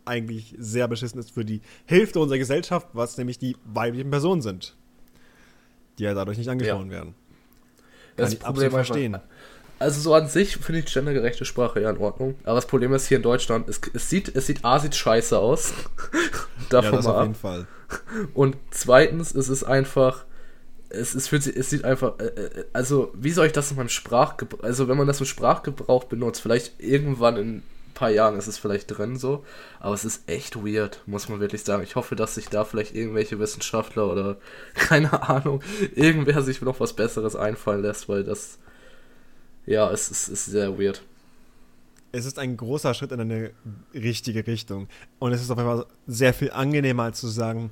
[0.06, 4.76] eigentlich sehr beschissen ist für die Hälfte unserer Gesellschaft, was nämlich die weiblichen Personen sind.
[6.00, 6.98] Die ja dadurch nicht angesprochen ja.
[6.98, 7.16] werden.
[8.20, 9.18] Das Kann Problem verstehen.
[9.80, 12.36] Also so an sich finde ich gendergerechte Sprache ja in Ordnung.
[12.44, 15.38] Aber das Problem ist hier in Deutschland, es, es sieht, es sieht A sieht scheiße
[15.38, 15.74] aus.
[16.70, 17.68] Davon ja, das mal auf jeden Fall.
[18.34, 20.26] Und zweitens ist es einfach,
[20.90, 23.78] es, es, fühlt sich, es sieht einfach, äh, äh, also wie soll ich das in
[23.78, 27.64] meinem Sprachgebrauch, also wenn man das im Sprachgebrauch benutzt, vielleicht irgendwann in
[28.00, 29.44] paar Jahren ist es vielleicht drin so,
[29.82, 31.84] aber es ist echt weird, muss man wirklich sagen.
[31.84, 34.38] Ich hoffe, dass sich da vielleicht irgendwelche Wissenschaftler oder
[34.74, 35.62] keine Ahnung,
[35.96, 38.58] irgendwer sich noch was Besseres einfallen lässt, weil das,
[39.66, 41.04] ja, es ist, ist sehr weird.
[42.14, 43.52] Es ist ein großer Schritt in eine
[43.94, 44.88] richtige Richtung
[45.20, 47.70] und es ist auf einmal sehr viel angenehmer als zu sagen,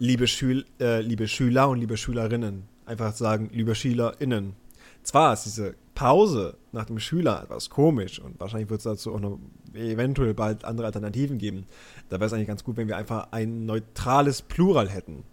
[0.00, 2.64] liebe, Schül äh, liebe Schüler und liebe Schülerinnen.
[2.84, 4.56] Einfach sagen, liebe SchülerInnen.
[5.04, 9.18] Zwar ist diese Pause nach dem Schüler etwas komisch und wahrscheinlich wird es dazu auch
[9.18, 9.40] noch
[9.74, 11.66] eventuell bald andere Alternativen geben.
[12.08, 15.24] Da wäre es eigentlich ganz gut, wenn wir einfach ein neutrales Plural hätten.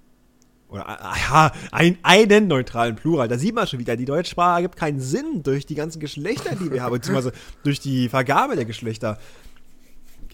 [0.67, 3.27] Oder äh, ja, ein, einen neutralen Plural.
[3.27, 6.55] Da sieht man schon wieder, die deutsche Sprache gibt keinen Sinn durch die ganzen Geschlechter,
[6.55, 9.19] die wir haben, beziehungsweise durch die Vergabe der Geschlechter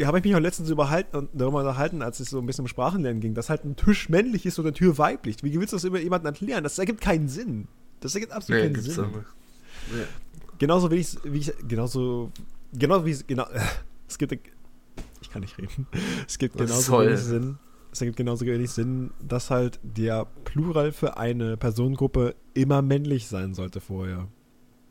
[0.02, 3.20] habe ich mich auch letztens überhalten, darüber unterhalten, als es so ein bisschen um Sprachenlernen
[3.20, 5.44] ging, dass halt ein Tisch männlich ist und eine Tür weiblich.
[5.44, 6.64] Wie willst du das über jemanden erklären?
[6.64, 7.68] Das ergibt keinen Sinn.
[8.00, 9.26] Das ergibt absolut nee, keinen Sinn.
[9.90, 10.06] Ja.
[10.58, 12.32] Genauso wie ich, wie ich, genauso,
[12.74, 13.46] genauso wie, genau,
[14.08, 14.32] es gibt,
[15.22, 15.88] ich kann nicht reden.
[16.28, 17.58] Es gibt genauso wenig Sinn,
[17.92, 23.54] es ergibt genauso wenig Sinn, dass halt der Plural für eine Personengruppe immer männlich sein
[23.54, 24.28] sollte vorher.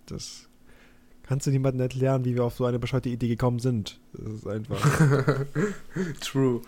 [0.07, 0.49] Das
[1.23, 4.01] kannst du niemandem erklären, wie wir auf so eine bescheuerte Idee gekommen sind.
[4.13, 4.77] Das ist einfach.
[6.21, 6.61] True.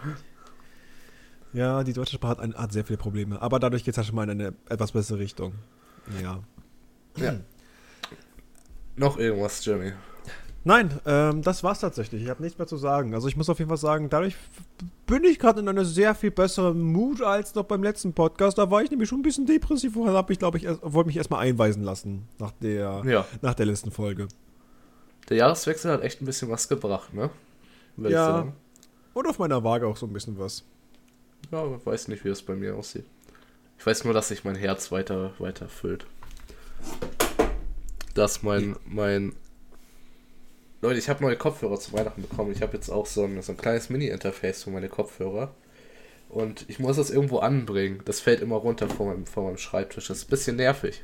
[1.52, 3.42] Ja, die deutsche Sprache hat, hat sehr viele Probleme.
[3.42, 5.54] Aber dadurch geht es halt schon mal in eine etwas bessere Richtung.
[6.22, 6.40] Ja.
[7.18, 7.34] Ja.
[8.96, 9.92] Noch irgendwas, Jimmy?
[10.64, 12.22] Nein, ähm, das war's tatsächlich.
[12.22, 13.14] Ich habe nichts mehr zu sagen.
[13.14, 14.36] Also ich muss auf jeden Fall sagen, dadurch
[15.06, 18.58] bin ich gerade in einer sehr viel besseren Mut als noch beim letzten Podcast.
[18.58, 19.94] Da war ich nämlich schon ein bisschen depressiv.
[19.94, 23.26] Vorher habe ich, glaube ich, wollte mich erstmal einweisen lassen nach der, ja.
[23.40, 24.28] nach der letzten Folge.
[25.28, 27.30] Der Jahreswechsel hat echt ein bisschen was gebracht, ne?
[27.96, 28.52] Würde ja.
[29.14, 30.64] Und auf meiner Waage auch so ein bisschen was.
[31.50, 33.04] Ja, ich weiß nicht, wie es bei mir aussieht.
[33.78, 36.06] Ich weiß nur, dass sich mein Herz weiter, weiter füllt.
[38.14, 39.34] Dass mein, mein.
[40.80, 42.52] Leute, ich habe neue Kopfhörer zu Weihnachten bekommen.
[42.52, 45.54] Ich habe jetzt auch so ein, so ein kleines Mini-Interface für meine Kopfhörer.
[46.28, 48.00] Und ich muss das irgendwo anbringen.
[48.04, 50.08] Das fällt immer runter von meinem, von meinem Schreibtisch.
[50.08, 51.02] Das ist ein bisschen nervig.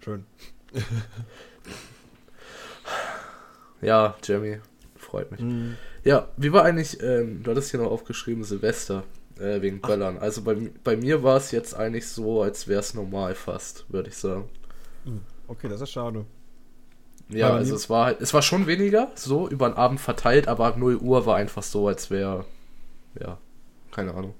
[0.00, 0.24] Schön.
[3.82, 4.60] ja, Jamie,
[4.96, 5.40] freut mich.
[5.40, 5.74] Mm.
[6.04, 9.02] Ja, wie war eigentlich, ähm, du hattest hier noch aufgeschrieben, Silvester,
[9.38, 10.18] äh, wegen Böllern.
[10.18, 14.08] Also bei, bei mir war es jetzt eigentlich so, als wäre es normal fast, würde
[14.08, 14.48] ich sagen.
[15.04, 15.18] Mm,
[15.48, 16.24] okay, das ist schade.
[17.28, 20.66] Ja, also es war halt, es war schon weniger, so über den Abend verteilt, aber
[20.66, 22.44] ab 0 Uhr war einfach so, als wäre,
[23.20, 23.38] ja,
[23.90, 24.34] keine Ahnung.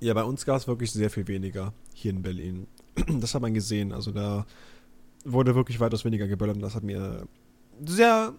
[0.00, 2.66] Ja, bei uns gab es wirklich sehr viel weniger hier in Berlin.
[3.20, 3.92] Das hat man gesehen.
[3.92, 4.46] Also da
[5.24, 7.26] wurde wirklich weitaus weniger geböllert und das hat mir
[7.84, 8.32] sehr,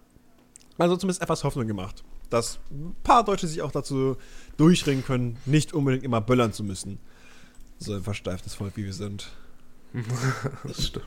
[0.78, 4.17] also zumindest etwas Hoffnung gemacht, dass ein paar Deutsche sich auch dazu
[4.57, 6.99] durchringen können, nicht unbedingt immer böllern zu müssen.
[7.80, 9.32] So ein versteiftes Volk, wie wir sind.
[10.63, 11.05] das stimmt.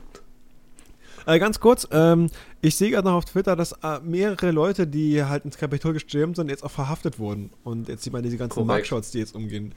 [1.25, 2.29] Äh, ganz kurz, ähm,
[2.61, 6.35] ich sehe gerade noch auf Twitter, dass äh, mehrere Leute, die halt ins Kapitol gestürmt
[6.35, 7.51] sind, jetzt auch verhaftet wurden.
[7.63, 9.75] Und jetzt sieht man diese ganzen Markshots, die jetzt umgehen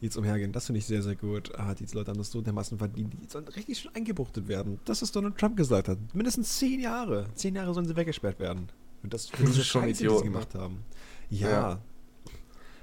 [0.00, 0.52] jetzt umhergehen.
[0.52, 1.52] Das finde ich sehr, sehr gut.
[1.56, 3.12] Ah, diese Leute haben das so dermaßen verdient.
[3.12, 4.80] Die sollen richtig schön eingebuchtet werden.
[4.84, 5.98] Das ist Donald Trump gesagt hat.
[6.14, 7.26] Mindestens zehn Jahre.
[7.34, 8.68] Zehn Jahre sollen sie weggesperrt werden.
[9.02, 10.84] Und das für diese Scheiße, Idioten, die sie gemacht haben.
[11.30, 11.50] Ja.
[11.50, 11.78] ja.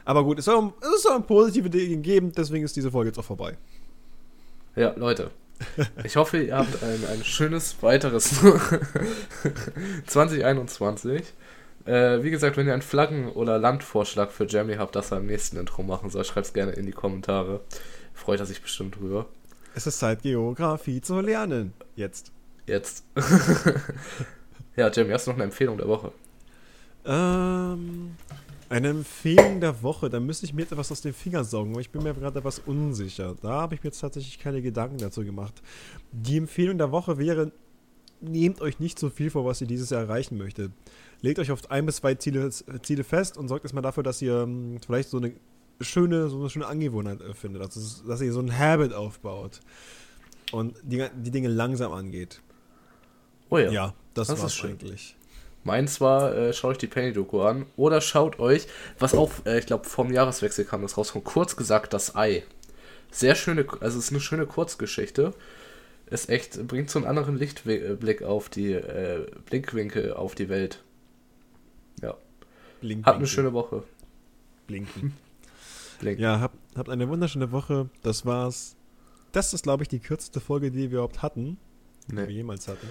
[0.06, 3.26] Aber gut, es soll, es soll positive Dinge geben, deswegen ist diese Folge jetzt auch
[3.26, 3.58] vorbei.
[4.76, 5.32] Ja, Leute.
[6.04, 8.30] Ich hoffe, ihr habt ein, ein schönes weiteres
[10.06, 11.24] 2021.
[11.86, 15.26] Äh, wie gesagt, wenn ihr einen Flaggen- oder Landvorschlag für Jamie habt, dass er im
[15.26, 17.62] nächsten Intro machen soll, schreibt es gerne in die Kommentare.
[18.14, 19.26] freut er sich bestimmt drüber.
[19.74, 21.74] Es ist Zeit, Geografie zu lernen.
[21.96, 22.32] Jetzt.
[22.66, 23.04] Jetzt.
[24.78, 26.12] ja, Jamie, hast du noch eine Empfehlung der Woche?
[27.06, 28.16] Ähm,
[28.70, 31.90] eine Empfehlung der Woche, da müsste ich mir etwas aus den Fingern saugen, aber ich
[31.90, 33.36] bin mir gerade etwas unsicher.
[33.42, 35.62] Da habe ich mir jetzt tatsächlich keine Gedanken dazu gemacht.
[36.12, 37.52] Die Empfehlung der Woche wäre,
[38.22, 40.72] nehmt euch nicht so viel vor, was ihr dieses Jahr erreichen möchtet.
[41.22, 44.44] Legt euch auf ein bis zwei Ziele, Ziele fest und sorgt erstmal dafür, dass ihr
[44.44, 45.34] ähm, vielleicht so eine
[45.82, 47.62] schöne, so eine schöne Angewohnheit äh, findet.
[47.62, 49.60] Also, dass ihr so ein Habit aufbaut
[50.52, 52.42] und die, die Dinge langsam angeht.
[53.50, 53.72] Oh ja.
[53.72, 54.72] Ja, das, Das war's ist schön.
[54.72, 55.16] eigentlich.
[55.64, 57.66] Meins war, äh, schaut euch die Penny-Doku an.
[57.76, 58.68] Oder schaut euch,
[59.00, 62.44] was auch, äh, ich glaube, vom Jahreswechsel kam das raus, von kurz gesagt, das Ei.
[63.12, 65.34] Sehr schöne, also es ist eine schöne Kurzgeschichte.
[66.10, 70.84] Ist echt, bringt so einen anderen Lichtblick auf die, äh, Blickwinkel auf die Welt.
[72.02, 72.16] Ja.
[72.80, 73.84] Blink, Habt eine blinken, schöne Woche.
[74.68, 75.18] Blinken.
[76.00, 76.20] Blink.
[76.20, 77.90] Ja, habt, habt eine wunderschöne Woche.
[78.04, 78.76] Das war's.
[79.34, 81.58] Das ist, glaube ich, die kürzeste Folge, die wir überhaupt hatten.
[82.08, 82.34] Die wir Nee.
[82.34, 82.88] jemals hatten.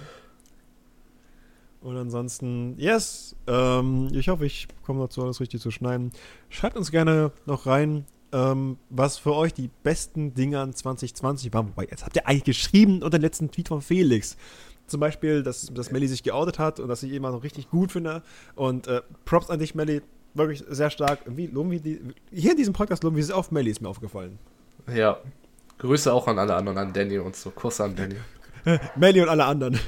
[1.87, 3.33] Und ansonsten, yes.
[3.47, 6.11] Ähm, ich hoffe, ich komme dazu, alles richtig zu schneiden.
[6.49, 11.69] Schreibt uns gerne noch rein, ähm, was für euch die besten Dinge an 2020 waren.
[11.69, 14.35] Wobei, jetzt habt ihr eigentlich geschrieben unter dem letzten Tweet von Felix.
[14.85, 17.93] Zum Beispiel, dass, dass Melly sich geoutet hat und dass ich immer noch richtig gut
[17.93, 18.21] finde.
[18.55, 20.01] Und äh, Props an dich, Melly.
[20.33, 21.19] Wirklich sehr stark.
[21.25, 22.01] Wie loben wir die,
[22.33, 24.39] hier in diesem Podcast loben wir sie auf Melly, ist mir aufgefallen.
[24.93, 25.19] Ja.
[25.77, 27.49] Grüße auch an alle anderen, an Danny und so.
[27.51, 28.15] Kuss an Danny.
[28.97, 29.79] Melly und alle anderen.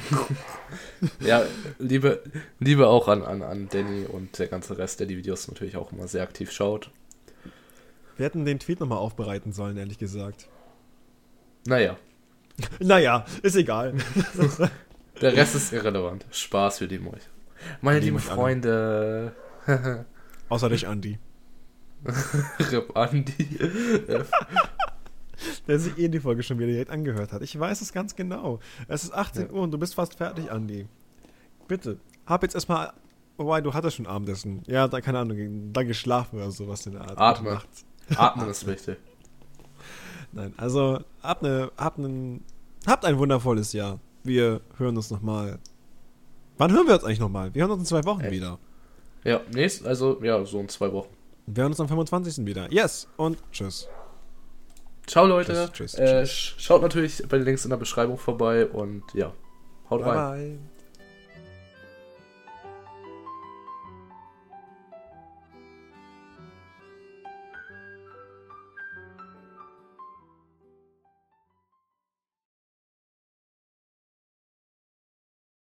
[1.20, 1.42] Ja,
[1.78, 2.22] Liebe,
[2.60, 5.92] Liebe auch an, an, an Danny und der ganze Rest, der die Videos natürlich auch
[5.92, 6.90] immer sehr aktiv schaut.
[8.16, 10.48] Wir hätten den Tweet nochmal aufbereiten sollen, ehrlich gesagt.
[11.66, 11.96] Naja,
[12.80, 13.94] Naja, ist egal.
[15.20, 16.26] der Rest ist irrelevant.
[16.30, 17.22] Spaß, wir lieben euch.
[17.80, 18.28] Meine lieben lieben.
[18.28, 19.32] Freunde.
[20.48, 21.18] Außer dich, Andi.
[22.72, 23.58] Rip Andi.
[25.66, 27.42] Der sich eh in die Folge schon wieder direkt angehört hat.
[27.42, 28.60] Ich weiß es ganz genau.
[28.88, 29.52] Es ist 18 Ja.
[29.52, 30.86] Uhr und du bist fast fertig, Andi.
[31.68, 32.92] Bitte, hab jetzt erstmal.
[33.38, 34.62] Wobei, du hattest schon Abendessen.
[34.66, 37.18] Ja, da, keine Ahnung, dann geschlafen oder sowas in der Art.
[37.18, 37.50] Atme.
[37.54, 37.84] Nachts.
[38.16, 38.98] Atmen ist wichtig.
[40.32, 42.44] Nein, also, habt, ne, habt, einen,
[42.86, 43.98] habt ein wundervolles Jahr.
[44.22, 45.58] Wir hören uns nochmal.
[46.58, 47.54] Wann hören wir uns eigentlich nochmal?
[47.54, 48.30] Wir hören uns in zwei Wochen Echt?
[48.32, 48.58] wieder.
[49.24, 51.08] Ja, nächst, also ja, so in zwei Wochen.
[51.46, 52.44] Wir hören uns am 25.
[52.46, 52.70] wieder.
[52.72, 53.88] Yes und tschüss.
[55.12, 55.52] Ciao Leute.
[55.52, 59.34] Tschüss, tschüss, äh, sch- schaut natürlich bei den Links in der Beschreibung vorbei und ja,
[59.90, 60.16] haut Bye rein.
[60.16, 60.58] bye.